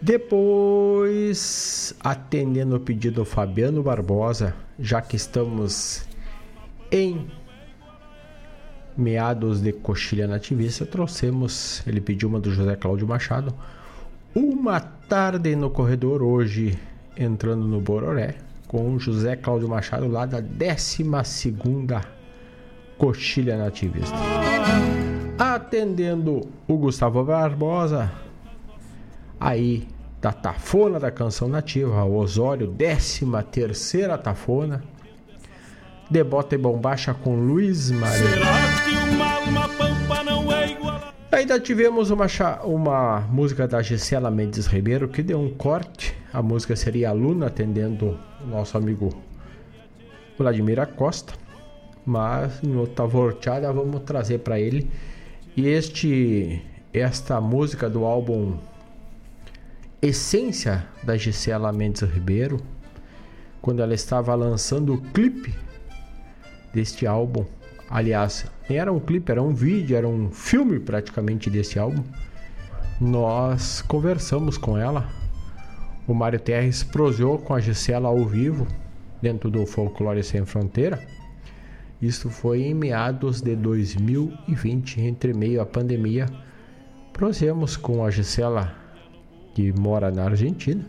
[0.00, 6.06] Depois, atendendo o pedido do Fabiano Barbosa, já que estamos
[6.90, 7.26] em
[8.96, 13.52] meados de coxilha nativista, trouxemos, ele pediu uma do José Cláudio Machado,
[14.34, 16.78] uma tarde no corredor hoje,
[17.16, 18.36] entrando no Bororé,
[18.68, 21.04] com o José Cláudio Machado lá da 12
[22.96, 24.16] coxilha nativista.
[25.38, 28.10] Atendendo o Gustavo Barbosa,
[29.38, 29.86] aí
[30.20, 34.82] da tafona da canção nativa, Osório, 13 terceira tafona,
[36.10, 38.16] de bota e bombacha com Luiz Maria.
[38.16, 40.58] Será que uma alma pampa não é.
[41.30, 42.26] Ainda tivemos uma,
[42.64, 46.16] uma música da Gisela Mendes Ribeiro que deu um corte.
[46.32, 49.10] A música seria Aluna, atendendo o nosso amigo
[50.36, 51.34] Vladimir Acosta.
[52.04, 54.90] mas em outra volteada vamos trazer para ele.
[55.56, 56.62] E este
[56.92, 58.56] esta música do álbum
[60.00, 62.60] Essência da Gisela Mendes Ribeiro,
[63.60, 65.52] quando ela estava lançando o clipe
[66.72, 67.44] deste álbum.
[67.90, 72.04] Aliás, nem era um clipe, era um vídeo, era um filme praticamente desse álbum.
[73.00, 75.08] Nós conversamos com ela.
[76.06, 78.68] O Mário Terres proseou com a Gisela ao vivo,
[79.20, 81.04] dentro do Folclore Sem Fronteira.
[82.00, 86.26] Isso foi em meados de 2020, entre meio à pandemia.
[87.12, 88.77] Prosemos com a Gisela,
[89.58, 90.86] que mora na Argentina,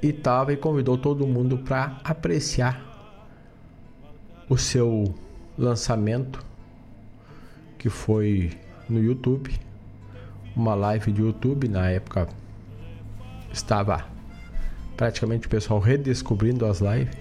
[0.00, 2.82] e tava e convidou todo mundo para apreciar
[4.48, 5.14] o seu
[5.58, 6.42] lançamento,
[7.76, 8.52] que foi
[8.88, 9.54] no YouTube,
[10.56, 12.26] uma live de YouTube na época
[13.52, 14.06] estava
[14.96, 17.18] praticamente o pessoal redescobrindo as lives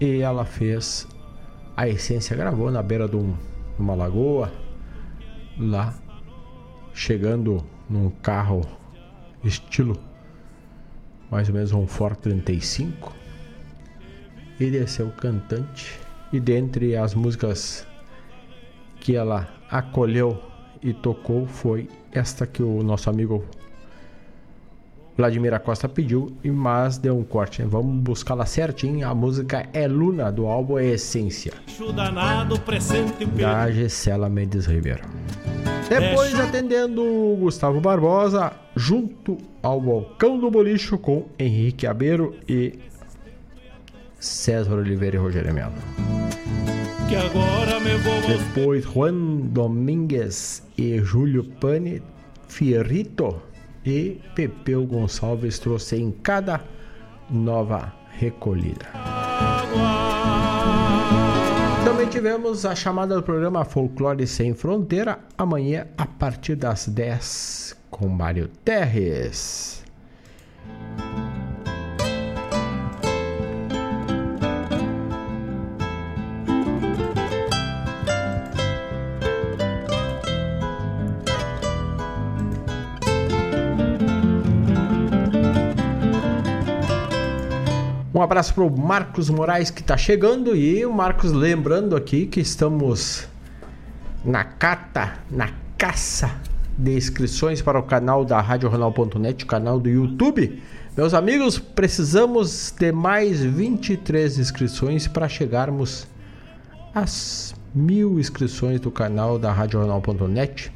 [0.00, 1.04] e ela fez
[1.76, 3.34] a essência gravou na beira de, um,
[3.76, 4.52] uma lagoa
[5.58, 5.92] lá
[6.94, 8.62] chegando num carro
[9.44, 9.98] estilo
[11.30, 13.14] mais ou menos um Ford 35
[14.58, 15.98] e desceu cantante
[16.32, 17.86] e dentre as músicas
[19.00, 20.42] que ela acolheu
[20.82, 23.44] e tocou foi esta que o nosso amigo
[25.18, 27.60] Vladimir Acosta pediu, mas deu um corte.
[27.64, 29.04] Vamos buscar lá certinho.
[29.04, 31.52] A música é Luna, do álbum Essência.
[33.36, 35.02] Da Gisela Mendes Ribeiro.
[35.88, 37.02] Depois atendendo
[37.40, 42.78] Gustavo Barbosa, junto ao Balcão do Bolicho com Henrique Abeiro e
[44.20, 45.72] César Oliveira e Rogério Melo.
[48.54, 52.00] Depois Juan Domingues e Júlio Pane,
[52.46, 53.47] Fierrito
[53.88, 56.60] e Pepeu Gonçalves trouxe em cada
[57.30, 58.86] nova recolhida.
[61.84, 68.08] Também tivemos a chamada do programa Folclore Sem Fronteira, amanhã a partir das 10 com
[68.08, 69.82] Mário Terres.
[88.18, 92.40] Um abraço para o Marcos Moraes que está chegando e o Marcos lembrando aqui que
[92.40, 93.28] estamos
[94.24, 96.28] na cata, na caça
[96.76, 100.60] de inscrições para o canal da RadioJornal.net, o canal do YouTube.
[100.96, 106.04] Meus amigos, precisamos de mais 23 inscrições para chegarmos
[106.92, 110.72] às mil inscrições do canal da RadioJornal.net.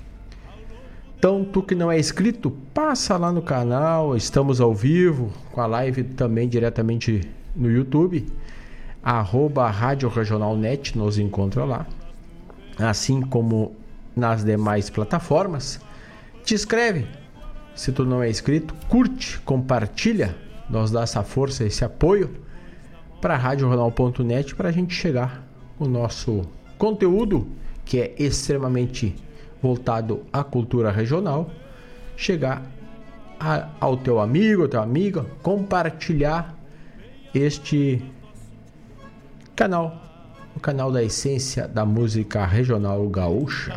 [1.24, 5.66] Então, tu que não é inscrito, passa lá no canal, estamos ao vivo, com a
[5.66, 7.20] live também diretamente
[7.54, 8.26] no YouTube,
[9.00, 11.86] arroba Rádio Regional Net, nos encontra lá,
[12.76, 13.76] assim como
[14.16, 15.80] nas demais plataformas.
[16.42, 17.06] Te inscreve,
[17.72, 20.34] se tu não é inscrito, curte, compartilha,
[20.68, 22.34] nos dá essa força, esse apoio
[23.20, 25.46] para radiojornal.net para a gente chegar
[25.78, 26.42] o nosso
[26.76, 27.46] conteúdo
[27.84, 29.14] que é extremamente
[29.62, 31.50] voltado à cultura regional,
[32.16, 32.62] chegar
[33.38, 36.58] a, ao teu amigo, teu amiga, compartilhar
[37.34, 38.02] este
[39.54, 40.02] canal,
[40.56, 43.76] o canal da essência da música regional gaúcha.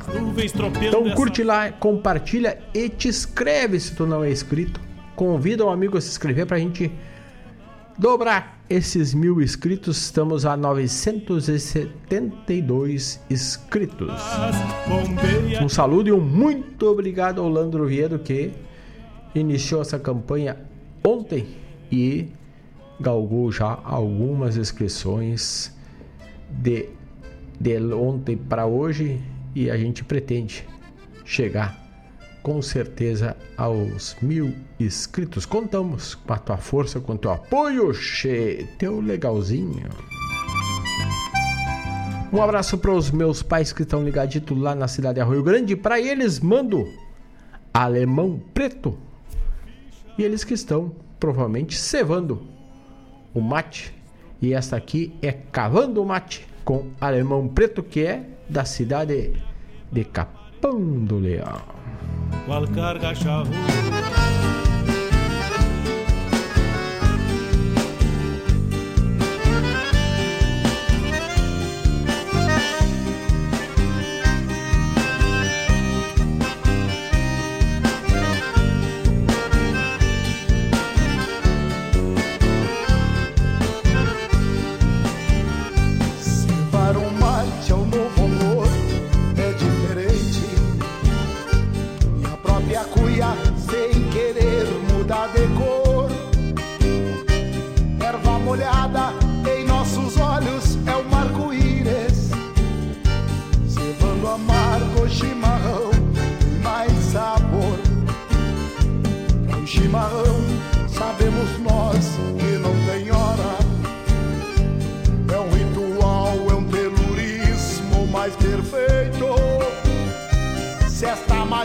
[0.87, 4.81] Então curte lá, compartilha e te inscreve se tu não é inscrito.
[5.15, 6.91] Convida um amigo a se inscrever para a gente
[7.97, 9.97] dobrar esses mil inscritos.
[9.97, 14.21] Estamos a 972 inscritos.
[15.61, 18.51] Um saludo e um muito obrigado ao Landro Viedo que
[19.33, 20.57] iniciou essa campanha
[21.03, 21.47] ontem
[21.91, 22.27] e
[22.99, 25.71] galgou já algumas inscrições
[26.49, 26.89] de,
[27.59, 29.21] de ontem para hoje
[29.53, 30.67] e a gente pretende
[31.23, 31.84] chegar
[32.45, 35.47] com certeza aos mil inscritos.
[35.47, 39.89] Contamos com a tua força, com o teu apoio, che, teu legalzinho.
[42.31, 45.75] Um abraço para os meus pais que estão ligaditos lá na cidade de Arroio Grande.
[45.75, 46.87] Para eles, mando
[47.73, 48.95] alemão preto.
[50.15, 52.45] E eles que estão provavelmente cevando
[53.33, 53.91] o mate.
[54.39, 59.33] E esta aqui é Cavando o Mate com alemão preto, que é da cidade
[59.91, 61.74] de Capão do Leão.
[62.45, 64.24] Qual carga charrua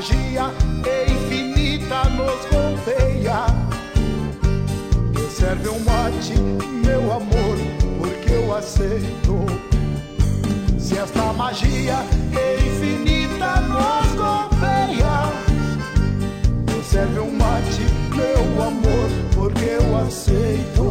[0.01, 0.51] magia
[0.87, 3.45] é infinita, nos golpeia.
[5.15, 6.41] Me serve um mate,
[6.87, 7.59] meu amor,
[7.99, 9.45] porque eu aceito.
[10.79, 11.99] Se esta magia
[12.35, 15.29] é infinita, nos golpeia.
[16.67, 17.83] Me serve um mate,
[18.17, 20.90] meu amor, porque eu aceito.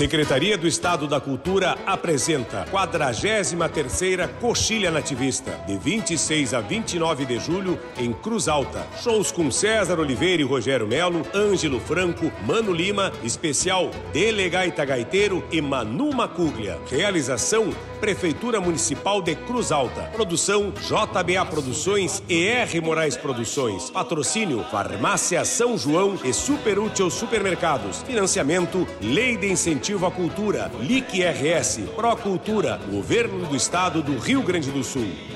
[0.00, 7.78] Secretaria do Estado da Cultura apresenta 43ª Coxilha Nativista, de 26 a 29 de julho,
[7.98, 8.86] em Cruz Alta.
[9.02, 15.60] Shows com César Oliveira e Rogério Melo, Ângelo Franco, Mano Lima, especial Delegaita Gaiteiro e
[15.60, 16.78] Manu Macuglia.
[16.90, 17.70] Realização
[18.00, 20.04] Prefeitura Municipal de Cruz Alta.
[20.04, 23.90] Produção JBA Produções e R Moraes Produções.
[23.90, 28.02] Patrocínio Farmácia São João e Super Útil Supermercados.
[28.02, 30.70] Financiamento Lei de Incentivo à Cultura.
[30.80, 31.80] LIC RS.
[31.94, 32.80] Procultura.
[32.90, 35.29] Governo do Estado do Rio Grande do Sul.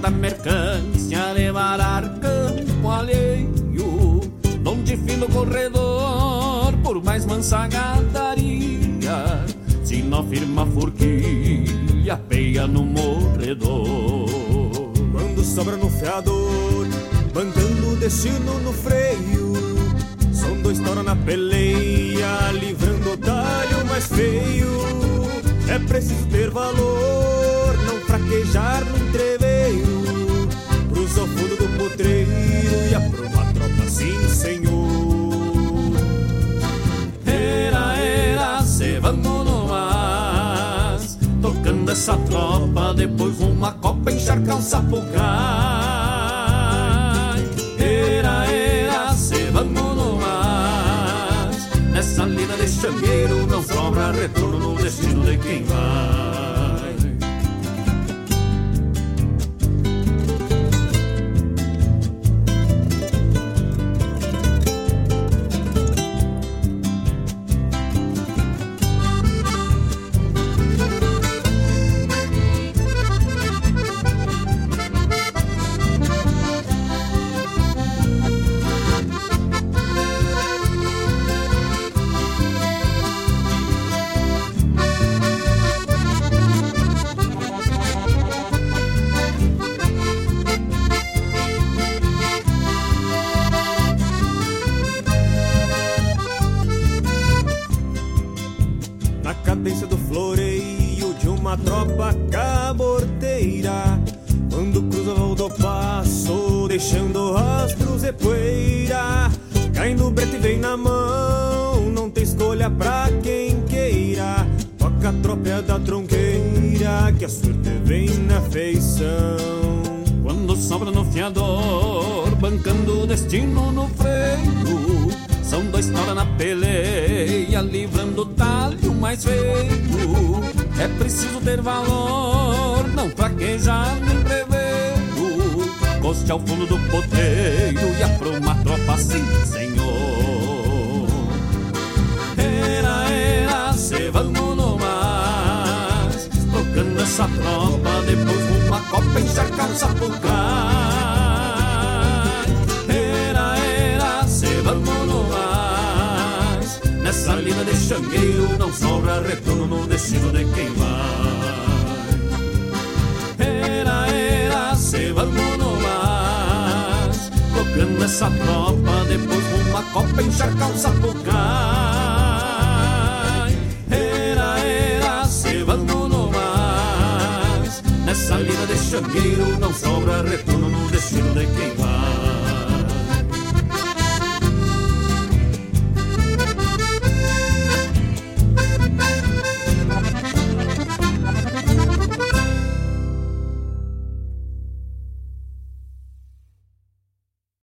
[0.00, 0.27] tanto también
[44.48, 45.04] calça por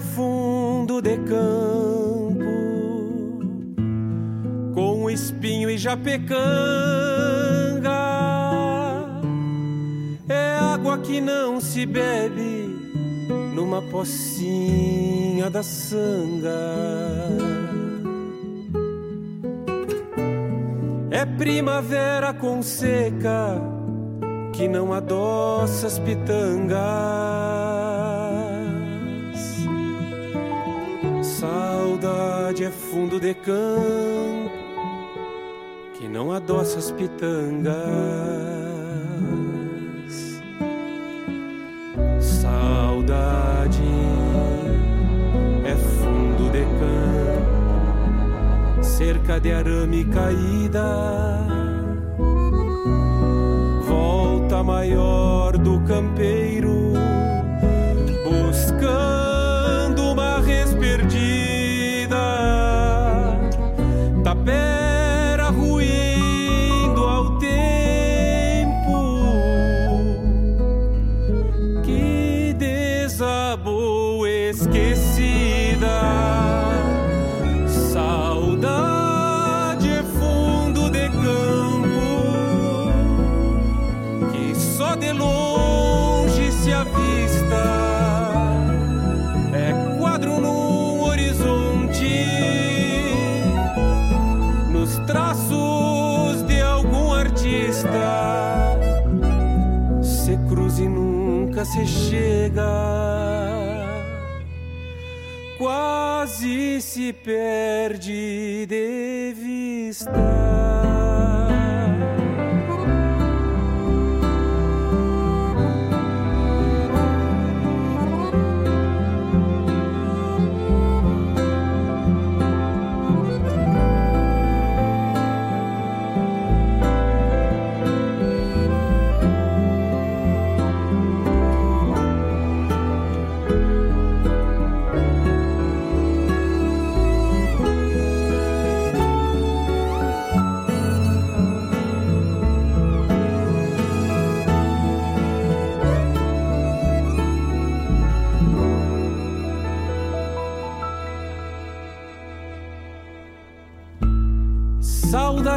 [0.00, 2.44] fundo de campo,
[4.74, 6.30] com espinho e japecanga,
[10.28, 12.60] é água que não se bebe
[13.54, 16.50] numa pocinha da sanga.
[21.10, 23.60] É primavera com seca
[24.52, 27.59] que não adoça as pitangas.
[33.20, 34.50] De campo
[35.94, 37.76] que não adoça as pitangas.
[42.18, 43.82] Saudade
[45.64, 51.60] é fundo de campo, cerca de arame caída
[54.50, 56.39] volta maior do campeiro,
[101.70, 102.64] se chega.
[105.56, 108.59] Quase se perde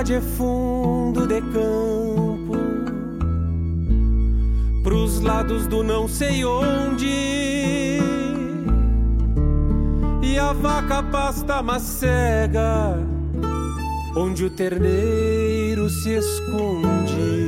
[0.04, 2.58] Saudade é fundo de campo,
[4.84, 7.08] pros lados do não sei onde.
[10.22, 13.00] E a vaca pasta macega,
[14.14, 17.48] onde o terneiro se esconde.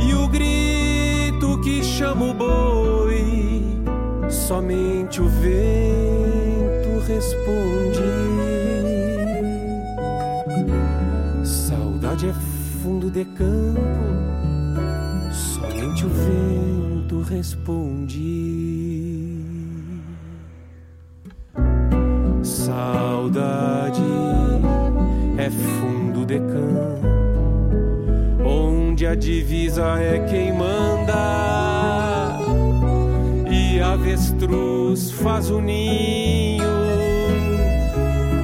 [0.00, 3.62] E o grito que chama o boi,
[4.28, 8.13] somente o vento responde.
[12.26, 12.32] É
[12.82, 13.80] fundo de campo,
[15.30, 18.22] somente o vento responde.
[22.42, 24.00] Saudade
[25.36, 27.06] é fundo de campo,
[28.42, 32.38] onde a divisa é quem manda
[33.50, 36.64] e avestruz faz o ninho.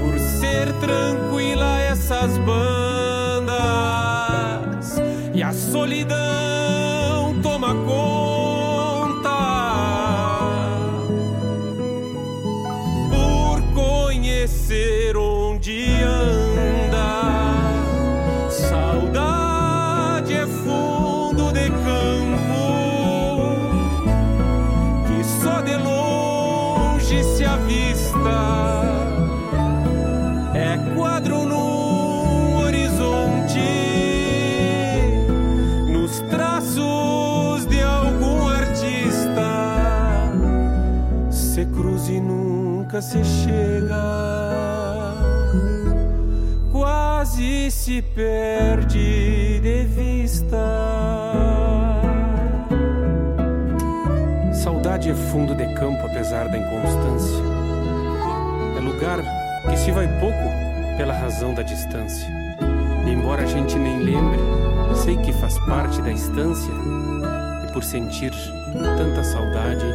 [0.02, 2.79] Por ser tranquila essas bandas
[5.70, 6.49] solidão
[43.00, 43.96] nunca se chega,
[46.70, 50.58] quase se perde de vista.
[54.52, 57.42] Saudade é fundo de campo, apesar da inconstância.
[58.76, 59.20] É lugar
[59.68, 62.28] que se vai pouco pela razão da distância.
[63.06, 64.38] E embora a gente nem lembre,
[64.94, 66.72] sei que faz parte da estância.
[67.66, 68.32] E por sentir
[68.98, 69.86] tanta saudade,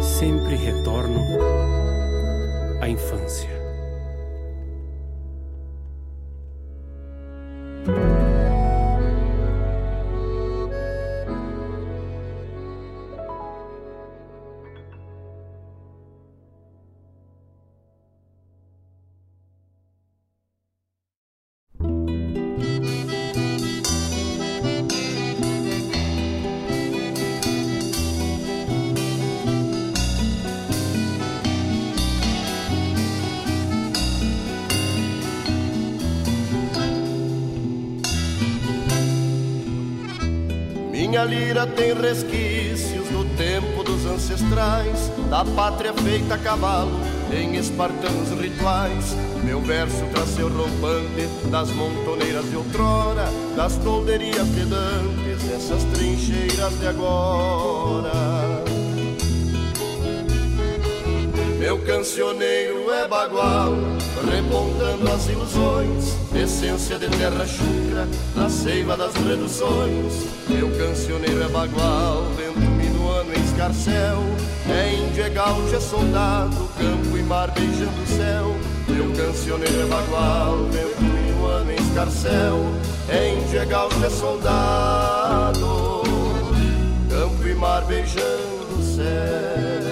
[0.00, 1.83] sempre retorno
[2.84, 3.63] à infância.
[41.66, 46.92] Tem resquícios do tempo dos ancestrais, da pátria feita a cavalo
[47.32, 49.16] em espartanos rituais.
[49.42, 53.24] Meu verso traz seu rompante das montoneiras de outrora,
[53.56, 58.12] das tolderias de dantes, essas trincheiras de agora.
[61.58, 63.72] Meu cancioneiro é bagual,
[64.30, 70.26] repontando as ilusões, essência de terra chucra, na seiva das reduções.
[70.48, 74.22] Meu cancioneiro é bagual, vento minuano em escarcel,
[74.68, 78.56] é índio, é gaúcho, é soldado, campo e mar beijando o céu.
[78.88, 82.60] Meu cancioneiro é bagual, vento minuano em escarcel,
[83.08, 86.02] é índio, é gaúcho, é soldado,
[87.10, 89.83] campo e mar beijando o céu.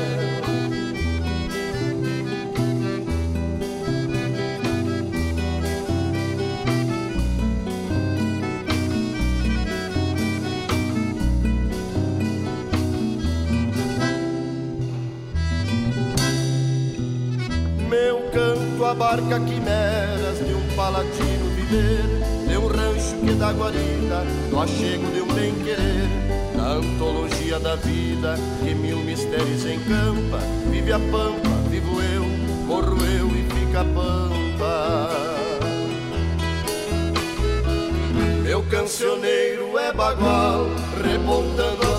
[18.92, 22.04] Canto abarca quimeras de um palatino viver,
[22.46, 26.08] de um rancho que dá guarida, do achego de um bem-querer,
[26.54, 30.38] da antologia da vida que mil mistérios encampa.
[30.70, 32.24] Vive a pampa, vivo eu,
[32.66, 35.08] morro eu e fica a pampa.
[38.42, 40.66] Meu cancioneiro é bagual,
[41.02, 41.91] repontando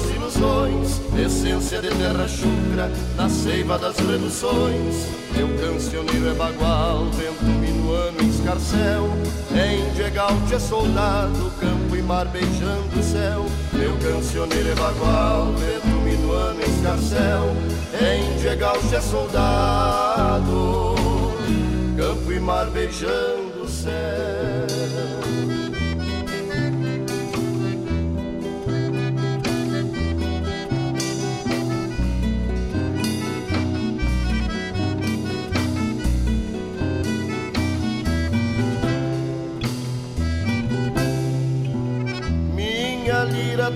[1.18, 5.08] essência de terra chucra, na seiva das reduções.
[5.36, 9.10] Meu cancioneiro é bagual, vento minuano em escarcel,
[9.56, 13.46] é índio, é é soldado, campo e mar beijando o céu.
[13.74, 17.56] Meu cancioneiro é bagual, vento minuano em escarcel,
[18.00, 20.86] é índio, é é soldado,
[21.98, 25.33] campo e mar beijando o céu.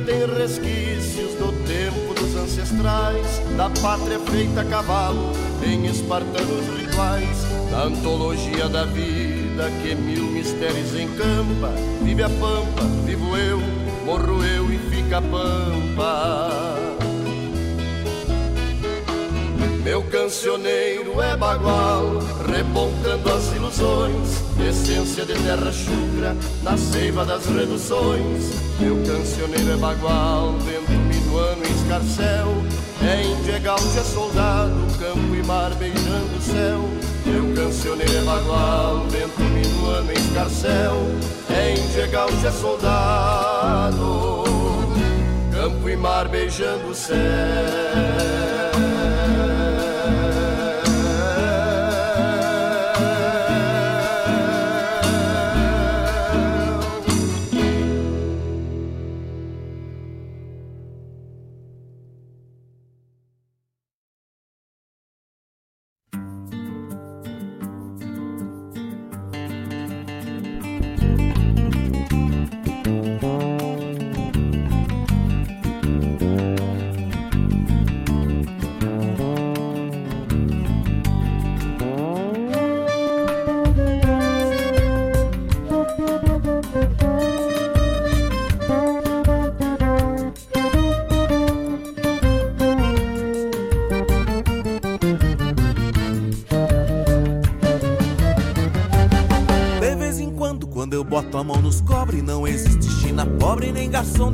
[0.08, 7.84] Tem resquícios do tempo dos ancestrais, da pátria feita a cavalo, em espartanos rituais, da
[7.84, 11.74] antologia da vida que mil mistérios encampa.
[12.02, 13.60] Vive a pampa, vivo eu,
[14.06, 16.77] morro eu e fica a pampa.
[19.88, 28.52] Meu cancioneiro é bagual, repontando as ilusões, essência de terra chucra, na seiva das reduções.
[28.82, 32.48] Meu cancioneiro é bagual, vento minuano em escarcel,
[33.02, 36.82] é índio, é gaúcho, é soldado, campo e mar beijando o céu.
[37.26, 40.96] Meu cancioneiro é bagual, vento minuano em escarcel,
[41.50, 44.44] é índio, é é soldado,
[45.50, 48.37] campo e mar beijando o céu.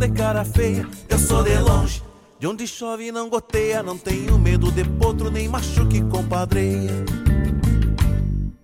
[0.08, 0.86] De cara feia.
[1.08, 2.04] Eu sou de longe,
[2.38, 7.06] de onde chove não goteia, não tenho medo de potro nem machuque compadreia.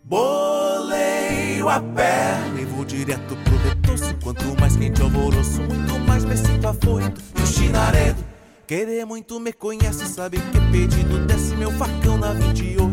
[0.03, 4.13] Boleio a perna e vou direto pro retoço.
[4.21, 7.21] Quanto mais quente o alvoroço, muito mais me sinto afoito.
[7.37, 8.21] E o chinaredo,
[8.67, 12.89] querer muito me conhece, sabe que pedido desce meu facão na 28.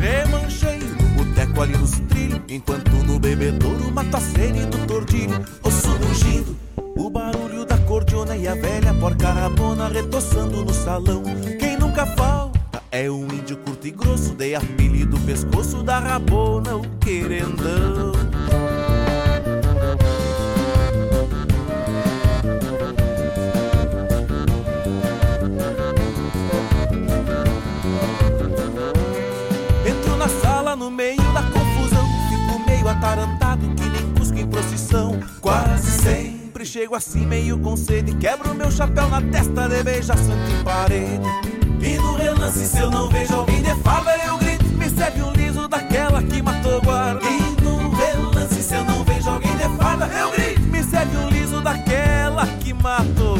[0.00, 5.44] Remancheio no boteco ali nos trilhos, enquanto no bebedouro mato a sede do tordilho.
[5.62, 6.56] Osso mugindo,
[6.96, 11.22] o barulho da cordiona e a velha porca rabona retoçando no salão.
[11.58, 16.82] Quem nunca falta é um índio curto e grosso, de apelido pescoço da rabona, o
[16.98, 18.12] querendão.
[29.86, 35.18] Entro na sala no meio da confusão, fico meio atarantado que nem cusco em procissão.
[35.40, 38.14] Quase sempre Sempre chego assim meio com sede.
[38.14, 41.20] Quebro meu chapéu na testa de beija santo em parede.
[42.00, 45.68] No relance se eu não vejo alguém de farda Eu grito, me serve um liso
[45.68, 47.20] daquela que matou guarda.
[47.62, 51.60] No relance se eu não vejo alguém de farda Eu grito, me serve um liso
[51.60, 53.33] daquela que matou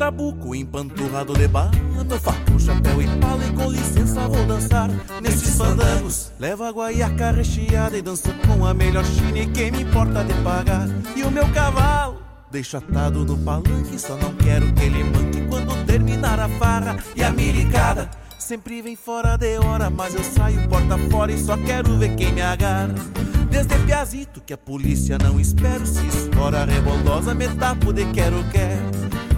[0.00, 4.88] trabuco empanturrado de bala Meu faco, chapéu e pala E com licença vou dançar
[5.20, 6.32] nesses fandangos.
[6.40, 10.32] Levo a guaiaca recheada E danço com a melhor china E quem me importa de
[10.42, 10.88] pagar?
[11.14, 15.84] E o meu cavalo Deixo atado no palanque Só não quero que ele manque Quando
[15.84, 18.08] terminar a farra e a miricada.
[18.38, 22.32] Sempre vem fora de hora Mas eu saio porta fora E só quero ver quem
[22.32, 22.94] me agarra.
[23.50, 28.89] Desde piazito que a polícia não espero Se estoura reboldosa Me tapo de quero quero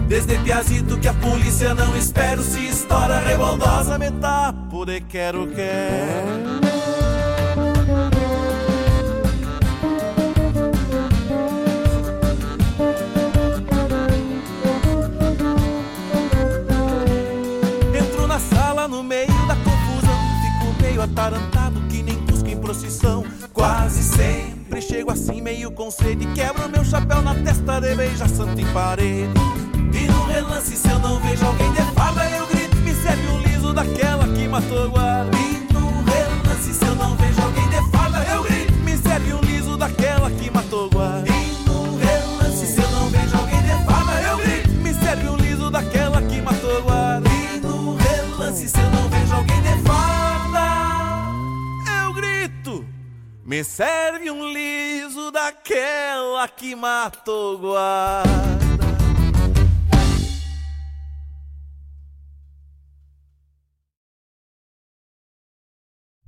[0.09, 6.61] Desde piazito que a polícia não espero Se estoura reboldosa me tapo de quero quero.
[17.99, 23.25] Entro na sala no meio da confusão Fico meio atarantado que nem cusco em procissão.
[23.53, 28.61] Quase sempre chego assim meio com sede Quebro meu chapéu na testa de beija santo
[28.61, 29.33] em parede.
[29.69, 29.72] e
[30.23, 33.73] no relance, se eu não vejo alguém de farda, eu grito, me serve um liso
[33.73, 35.37] daquela que matou guarda.
[35.37, 39.41] E no relance, se eu não vejo alguém de farda, eu grito, me serve um
[39.41, 41.29] liso daquela que matou guarda.
[41.29, 45.37] E no relance, se eu não vejo alguém de farda, eu grito, me serve um
[45.37, 47.29] liso daquela que matou guarda.
[47.29, 50.61] E no relance, se eu não vejo alguém de farda,
[52.05, 52.85] eu grito,
[53.45, 58.72] me serve um liso daquela que matou guarda.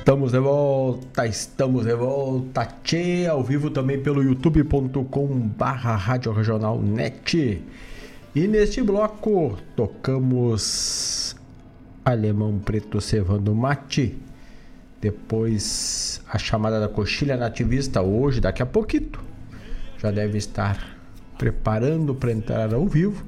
[0.00, 6.80] Estamos de volta, estamos de volta, tchê, ao vivo também pelo youtube.com barra Rádio Regional
[6.80, 7.62] Net.
[8.34, 11.36] E neste bloco tocamos
[12.02, 14.18] Alemão Preto Cevando Mate,
[15.02, 19.20] depois a chamada da coxilha nativista hoje, daqui a pouquinho.
[19.98, 20.96] Já deve estar
[21.36, 23.22] preparando para entrar ao vivo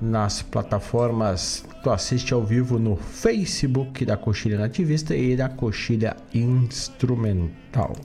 [0.00, 7.96] nas plataformas tu assiste ao vivo no Facebook da Coxilha Nativista e da Coxilha Instrumental.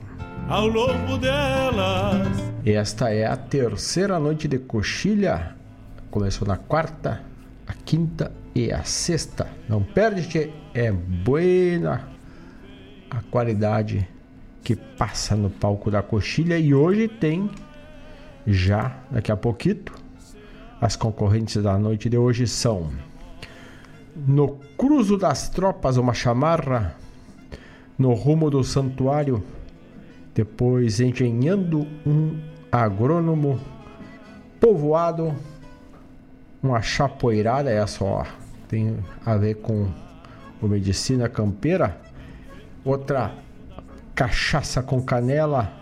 [0.48, 2.28] Ao longo delas.
[2.64, 5.54] Esta é a terceira noite de coxilha.
[6.10, 7.22] Começou na quarta,
[7.66, 9.48] a quinta e a sexta.
[9.68, 12.08] Não perde, que é buena
[13.10, 14.08] a qualidade
[14.62, 17.50] que passa no palco da coxilha e hoje tem
[18.46, 19.84] já daqui a pouquinho
[20.80, 22.90] as concorrentes da noite de hoje são
[24.16, 26.96] no Cruzo das Tropas, uma chamarra,
[27.98, 29.42] no rumo do santuário,
[30.34, 32.38] depois engenhando um
[32.72, 33.60] agrônomo,
[34.58, 35.34] povoado,
[36.62, 38.24] uma chapoeirada, essa ó,
[38.68, 39.88] tem a ver com
[40.62, 42.00] o medicina campeira,
[42.84, 43.34] outra
[44.14, 45.72] cachaça com canela,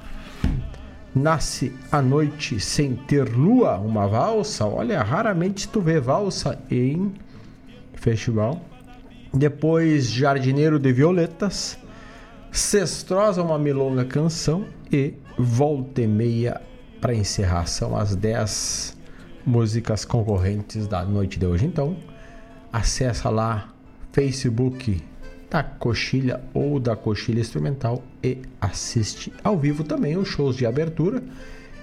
[1.15, 4.67] nasce à noite sem ter lua, uma valsa.
[4.67, 7.15] Olha, raramente tu vê valsa em
[8.05, 8.61] festival.
[9.33, 11.79] Depois Jardineiro de Violetas,
[12.53, 16.61] Cestrosa, uma milonga canção e Volta e Meia
[17.01, 17.67] para encerrar.
[17.67, 18.97] São as 10
[19.45, 21.65] músicas concorrentes da noite de hoje.
[21.65, 21.97] Então,
[22.71, 23.75] acessa lá
[24.13, 25.03] Facebook
[25.51, 31.23] da Coxilha ou da Coxilha Instrumental e assiste ao vivo também os shows de abertura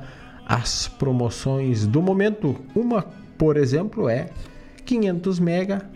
[0.47, 2.57] as promoções do momento.
[2.75, 3.05] Uma,
[3.37, 4.29] por exemplo, é
[4.85, 5.91] 500 mega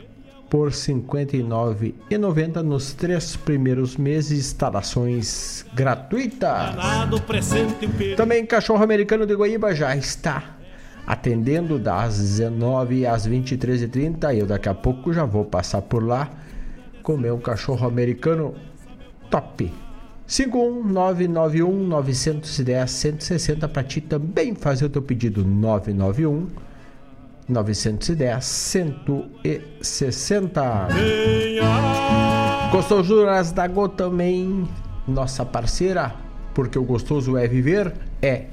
[0.49, 6.75] por R$ 59,90 nos três primeiros meses, instalações gratuitas.
[8.17, 10.57] Também Cachorro Americano de Goiaba já está
[11.07, 14.37] atendendo das 19 às 23h30.
[14.37, 16.31] Eu daqui a pouco já vou passar por lá
[17.03, 18.55] comer um cachorro americano
[19.31, 19.73] top.
[20.29, 26.49] 51991 910 160 para ti também fazer o teu pedido 991
[27.49, 30.89] 910 160.
[32.71, 34.69] Gostosuras da Go também,
[35.07, 36.15] nossa parceira,
[36.53, 38.49] porque o gostoso é viver, é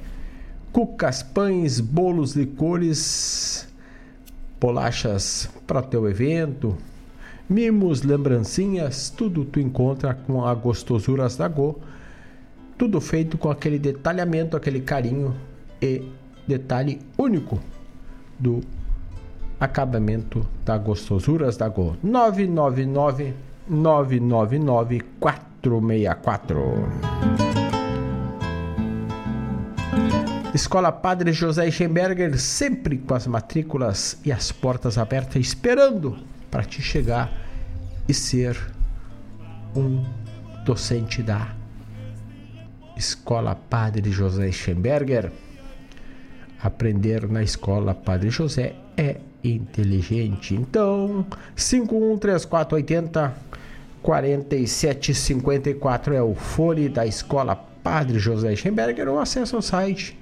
[0.72, 3.68] cucas, pães, bolos, licores,
[4.58, 6.74] bolachas para teu evento,
[7.48, 11.80] mimos, lembrancinhas, tudo tu encontra com a Gostosuras da Go.
[12.76, 15.34] Tudo feito com aquele detalhamento, aquele carinho
[15.80, 16.02] e
[16.46, 17.60] detalhe único
[18.38, 18.60] do
[19.58, 21.96] acabamento da Gostosuras da Go.
[22.02, 23.34] 999
[23.68, 27.16] 999 464.
[30.54, 36.16] Escola Padre José Schemberger, sempre com as matrículas e as portas abertas, esperando
[36.50, 37.32] para te chegar
[38.08, 38.56] e ser
[39.74, 40.04] um
[40.64, 41.54] docente da
[42.96, 45.30] Escola Padre José Schemberger.
[46.62, 50.54] Aprender na Escola Padre José é inteligente.
[50.54, 53.34] Então, 513480
[54.02, 60.16] 4754 é o fone da Escola Padre José Schemberger ou acesse o site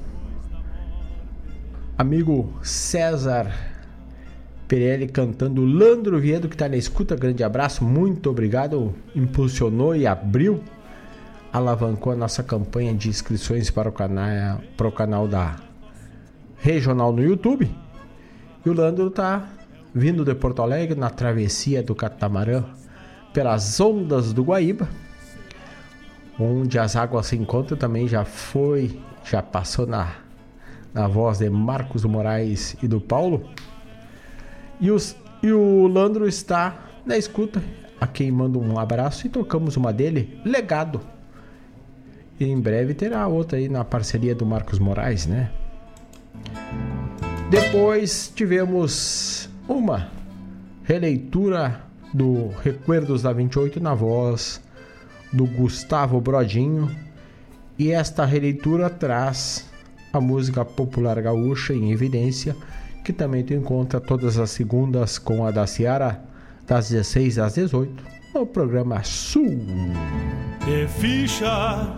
[1.96, 3.50] amigo César
[4.68, 7.16] Pirelli cantando Landro Viedo, que está na escuta.
[7.16, 8.94] Grande abraço, muito obrigado.
[9.16, 10.62] Impulsionou e abriu,
[11.50, 15.56] alavancou a nossa campanha de inscrições para o canal, para o canal da
[16.58, 17.74] Regional no YouTube.
[18.62, 19.48] E o Landro está
[19.94, 22.62] vindo de Porto Alegre na travessia do catamarã
[23.32, 24.86] pelas ondas do Guaíba,
[26.40, 27.76] onde as águas se encontram.
[27.76, 30.14] Também já foi, já passou na,
[30.92, 33.48] na voz de Marcos Moraes e do Paulo.
[34.80, 37.62] E, os, e o Landro está na escuta,
[38.00, 41.00] a quem manda um abraço e tocamos uma dele, Legado.
[42.38, 45.50] E em breve terá outra aí na parceria do Marcos Moraes, né?
[47.50, 50.08] Depois tivemos uma
[50.84, 51.82] releitura
[52.14, 54.62] do Recuerdos da 28 na voz
[55.32, 56.90] do Gustavo Brodinho.
[57.78, 59.68] E esta releitura traz
[60.12, 62.54] a música popular gaúcha em evidência
[63.04, 66.22] que também tu encontra todas as segundas com a da Ciara,
[66.66, 68.04] das 16 às 18,
[68.34, 69.58] no programa Sul.
[70.68, 71.92] E ficha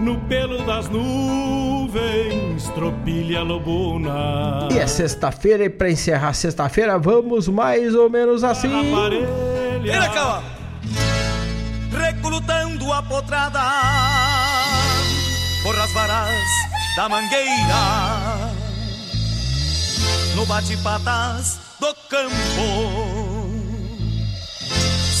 [0.00, 4.68] no pelo das nuvens, tropilha lobuna.
[4.72, 8.68] E é sexta-feira, e para encerrar sexta-feira, vamos mais ou menos assim.
[9.82, 10.08] Vira
[12.22, 13.60] cá, recrutando a potrada
[15.62, 16.48] por as varas
[16.96, 18.52] da mangueira
[20.36, 22.34] no bate-patas do campo.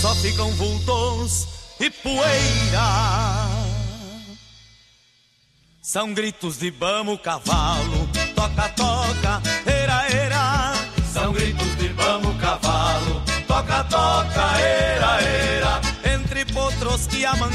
[0.00, 1.46] Só ficam vultos
[1.80, 2.82] e poeira.
[5.80, 9.42] São gritos de bamo, cavalo, toca, toca,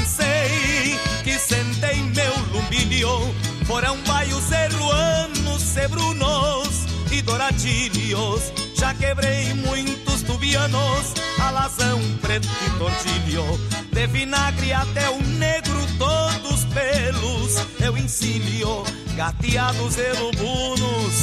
[0.08, 3.34] amancei, que sentei meu lumbilho,
[3.66, 8.52] foram baios zeruanos, sebrunos e douradilhos.
[8.74, 13.44] Já quebrei muitos tubianos, alazão preto e tortilho.
[13.92, 18.84] de vinagre até o negro todos pelos, eu ensino
[19.16, 21.14] gateados e lubunos,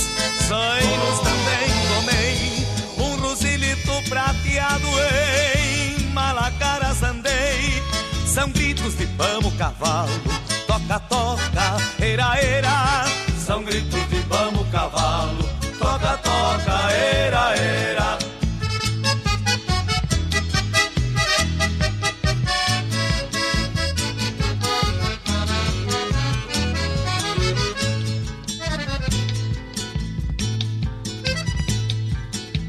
[0.47, 2.67] zainos também tomei,
[2.97, 7.81] um rosilito prateado em Malacaras andei,
[8.35, 10.11] são gritos de pamo cavalo,
[10.67, 13.05] toca, toca, era, era,
[13.39, 15.49] são gritos de pamo cavalo,
[15.79, 18.17] toca, toca, era, era.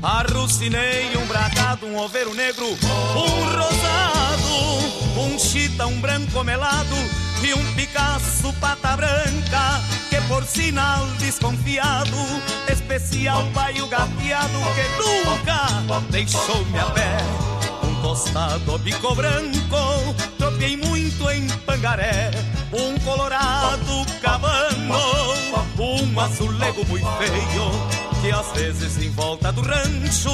[0.00, 4.15] Arrucinei um bragado, um oveiro negro, um rosado,
[5.36, 6.96] um chita, um branco melado
[7.42, 12.16] e um Picasso pata branca, que por sinal desconfiado,
[12.72, 17.18] especial baio gateado que nunca deixou-me a pé.
[17.84, 22.30] Um tostado bico branco, tropiei muito em Pangaré,
[22.72, 25.34] um colorado cabano,
[25.78, 30.30] um azulego muito feio que às vezes em volta do rancho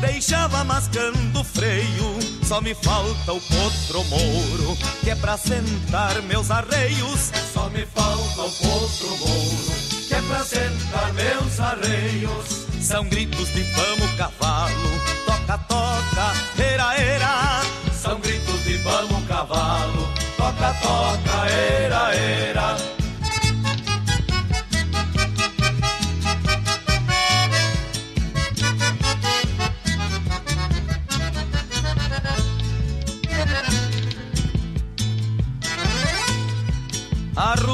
[0.00, 2.18] deixava mascando o freio.
[2.44, 7.30] Só me falta o potro mouro, que é pra sentar meus arreios.
[7.52, 9.72] Só me falta o potro mouro,
[10.08, 12.66] que é pra sentar meus arreios.
[12.80, 14.90] São gritos de vamos cavalo,
[15.24, 17.62] toca, toca, era, era.
[17.92, 22.91] São gritos de vamos cavalo, toca, toca, era, era.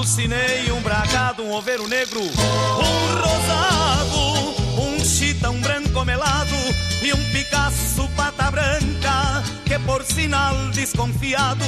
[0.08, 6.54] Arrucinei um bragado, um oveiro negro, um rosado, um chita, um branco melado
[7.02, 11.66] e um Picasso pata branca, que por sinal desconfiado,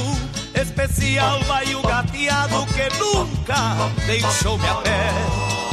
[0.55, 3.75] especial vai o gateado que nunca
[4.07, 5.11] deixou-me a pé.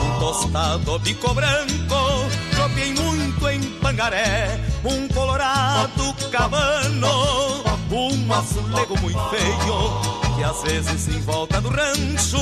[0.02, 10.17] Um tostado bico branco, tropiei muito em Pangaré, um colorado cabano, um azulego muito feio
[10.38, 12.38] que às vezes em volta do rancho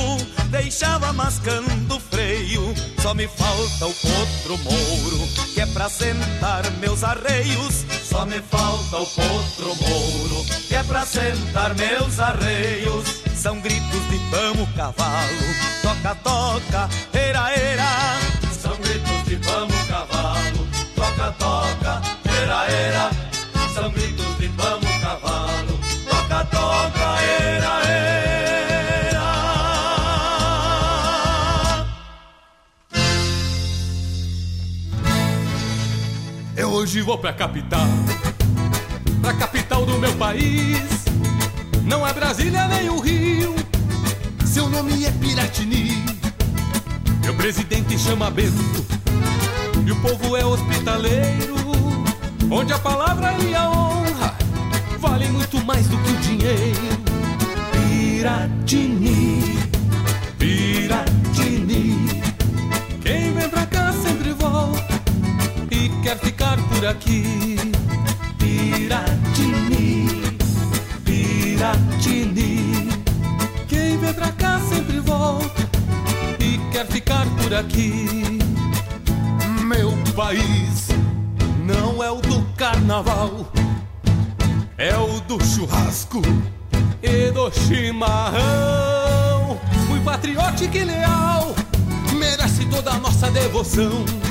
[0.51, 2.71] deixava mascando freio.
[3.01, 7.85] Só me falta o potro mouro, que é pra sentar meus arreios.
[8.03, 13.23] Só me falta o potro mouro, que é pra sentar meus arreios.
[13.35, 15.47] São gritos de vamos cavalo,
[15.81, 18.19] toca, toca, era, era.
[18.61, 22.01] São gritos de vamos cavalo, toca, toca,
[22.43, 23.09] era, era.
[23.73, 24.86] São gritos de vamos
[36.77, 37.87] hoje vou pra capital,
[39.19, 40.77] pra capital do meu país.
[41.83, 43.55] Não é Brasília nem o Rio,
[44.45, 46.05] seu nome é Piratini.
[47.23, 48.85] Meu presidente chama Bento,
[49.87, 51.55] e o povo é hospitaleiro,
[52.51, 54.35] onde a palavra e a honra
[54.99, 56.97] valem muito mais do que o dinheiro.
[57.71, 59.57] Piratini,
[60.37, 62.21] Piratini.
[63.01, 64.06] Quem vem pra e
[66.07, 67.57] quer ficar por aqui.
[68.37, 70.07] Piratini,
[71.03, 72.87] Piratini.
[73.67, 75.69] Quem vem pra cá sempre volta
[76.39, 78.39] e quer ficar por aqui.
[79.65, 80.87] Meu país
[81.65, 83.51] não é o do carnaval,
[84.77, 86.21] é o do churrasco
[87.03, 89.59] e do chimarrão.
[89.87, 91.53] Fui patriótico e leal,
[92.17, 94.26] merece toda a nossa devoção.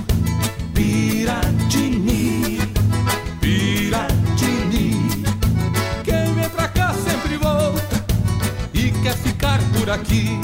[9.77, 10.41] Por aqui.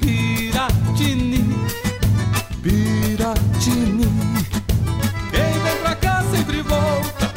[0.00, 1.44] Piratini,
[2.62, 4.06] Piratini.
[5.30, 7.32] Quem vem pra cá sempre volta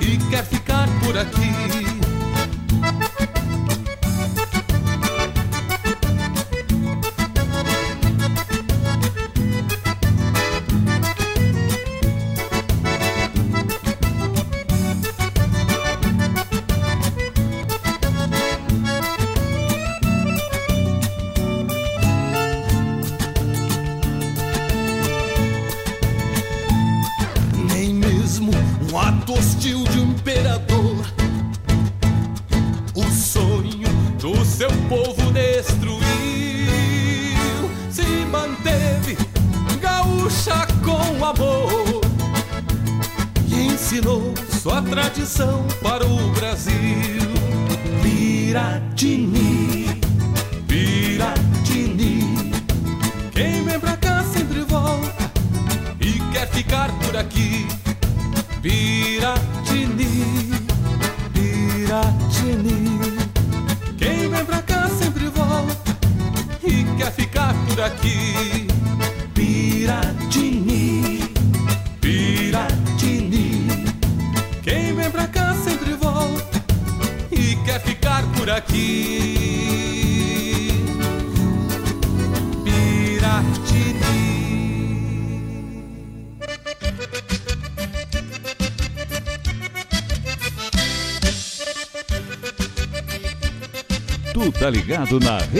[0.00, 1.85] e quer ficar por aqui.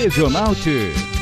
[0.09, 1.16] Ligado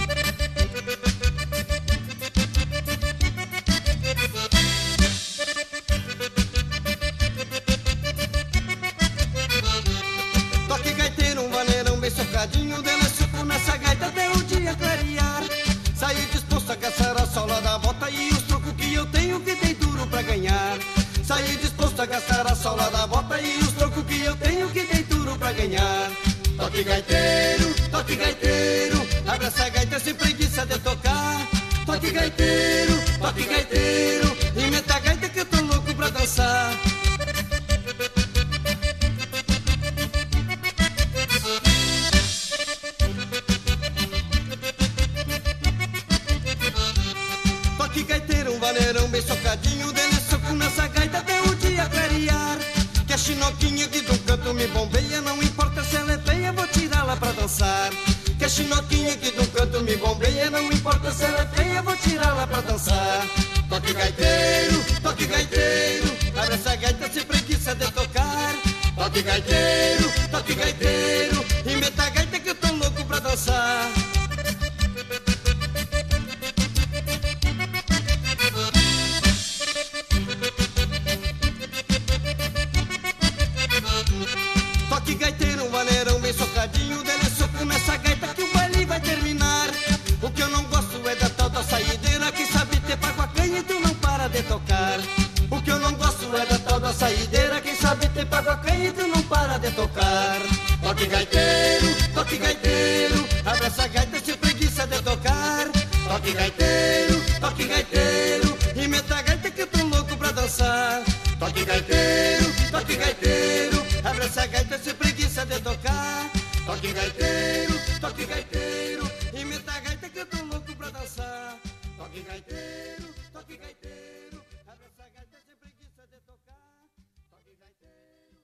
[106.24, 111.05] Toque gaiteiro, toque gaiteiro E meta a gaita que eu tô louco pra dançar.
[111.38, 116.30] Toque gaiteiro, toque gaiteiro Abre essa gaita sem preguiça de tocar.
[116.64, 121.59] Toque gaiteiro, toque gaiteiro E meta a gaita que eu tô louco pra dançar.
[121.98, 125.05] Toque gaiteiro, toque gaiteiro Abre essa
[125.46, 126.88] sem preguiça de tocar.
[127.28, 128.40] Toque gaiteiro,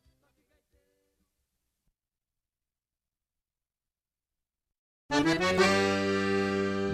[5.09, 6.20] toque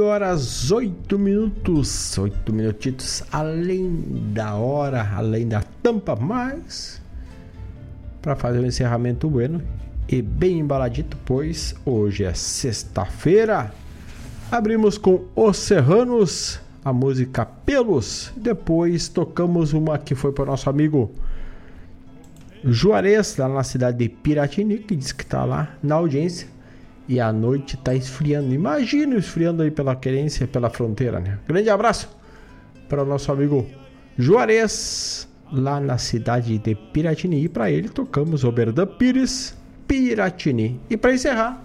[0.00, 7.02] Horas, oito minutos, oito minutitos além da hora, além da tampa, mas
[8.22, 9.62] para fazer o encerramento bueno
[10.08, 13.72] e bem embaladito, pois hoje é sexta-feira.
[14.50, 18.32] Abrimos com Os Serranos, a música Pelos.
[18.36, 21.12] Depois tocamos uma que foi para o nosso amigo
[22.64, 26.48] Juarez, lá na cidade de Piratini, que diz que está lá na audiência.
[27.08, 28.54] E a noite está esfriando.
[28.54, 31.38] Imagina esfriando aí pela querência, pela fronteira, né?
[31.48, 32.08] Grande abraço
[32.88, 33.66] para o nosso amigo
[34.18, 37.44] Juarez, lá na cidade de Piratini.
[37.44, 39.56] E para ele tocamos Oberdan Pires,
[39.86, 40.78] Piratini.
[40.90, 41.64] E para encerrar,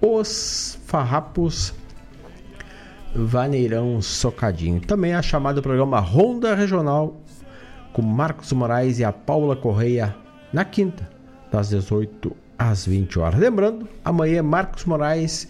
[0.00, 1.74] os Farrapos
[3.14, 4.80] Vaneirão Socadinho.
[4.80, 7.20] Também é chamado programa Ronda Regional
[7.92, 10.14] com Marcos Moraes e a Paula Correia
[10.52, 11.08] na quinta,
[11.50, 13.38] das 18 às 20 horas.
[13.38, 15.48] Lembrando, amanhã é Marcos Moraes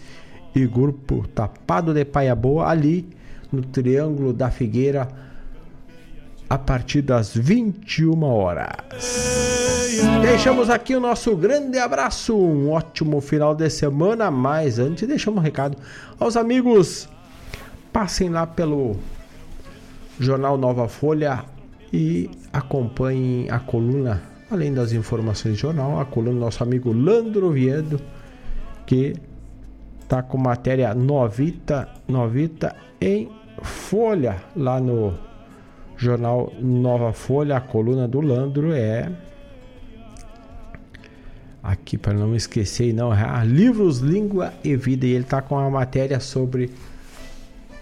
[0.55, 3.07] e grupo Tapado de Paia Boa ali
[3.51, 5.07] no Triângulo da Figueira
[6.49, 8.67] a partir das 21 horas.
[10.21, 15.43] deixamos aqui o nosso grande abraço, um ótimo final de semana, mas antes deixamos um
[15.43, 15.77] recado
[16.19, 17.07] aos amigos,
[17.93, 18.95] passem lá pelo
[20.19, 21.45] Jornal Nova Folha
[21.93, 27.51] e acompanhem a coluna, além das informações do jornal, a coluna do nosso amigo Landro
[27.51, 27.99] Viedo,
[28.85, 29.15] que
[30.07, 33.29] tá com matéria novita, novita em
[33.61, 35.13] folha lá no
[35.95, 39.11] jornal Nova Folha, a coluna do Landro é
[41.61, 45.05] aqui para não esquecer, não, é Livros, Língua e Vida.
[45.05, 46.71] E ele tá com uma matéria sobre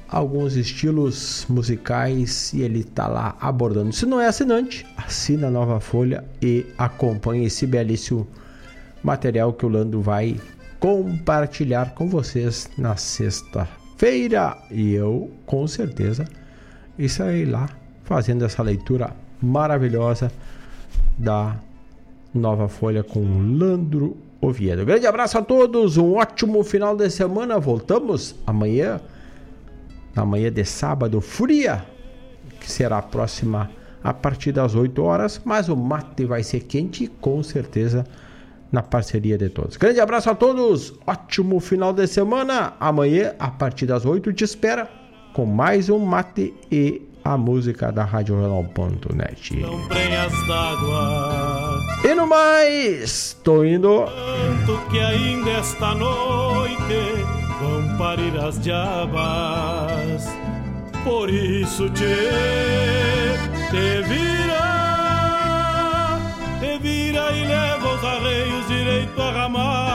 [0.08, 3.94] alguns estilos musicais e ele tá lá abordando.
[3.94, 8.28] Se não é assinante, assina a Nova Folha e acompanhe esse belíssimo
[9.04, 10.40] material que o Lando vai
[10.80, 14.58] compartilhar com vocês na sexta-feira.
[14.72, 16.26] E eu, com certeza,
[16.98, 17.70] estarei lá
[18.04, 20.32] fazendo essa leitura maravilhosa
[21.18, 21.58] da
[22.34, 23.20] Nova Folha com
[23.58, 24.86] Landro Oviedo.
[24.86, 27.60] Grande abraço a todos, um ótimo final de semana.
[27.60, 29.02] Voltamos amanhã
[30.18, 31.86] na manhã de sábado fria,
[32.60, 33.70] que será a próxima
[34.04, 38.04] a partir das 8 horas, mas o mate vai ser quente com certeza
[38.72, 39.78] na parceria de todos.
[39.78, 42.74] Grande abraço a todos, ótimo final de semana.
[42.80, 44.90] Amanhã, a partir das 8, te espera
[45.34, 49.54] com mais um mate e a música da RadioJornal.net.
[52.04, 54.06] E no mais, tô indo.
[54.06, 57.47] Tanto que ainda esta noite
[57.98, 60.28] parir as diabas.
[61.04, 62.16] Por isso te,
[63.72, 64.68] te vira,
[66.60, 69.88] te vira e leva os arreios direito a ramar.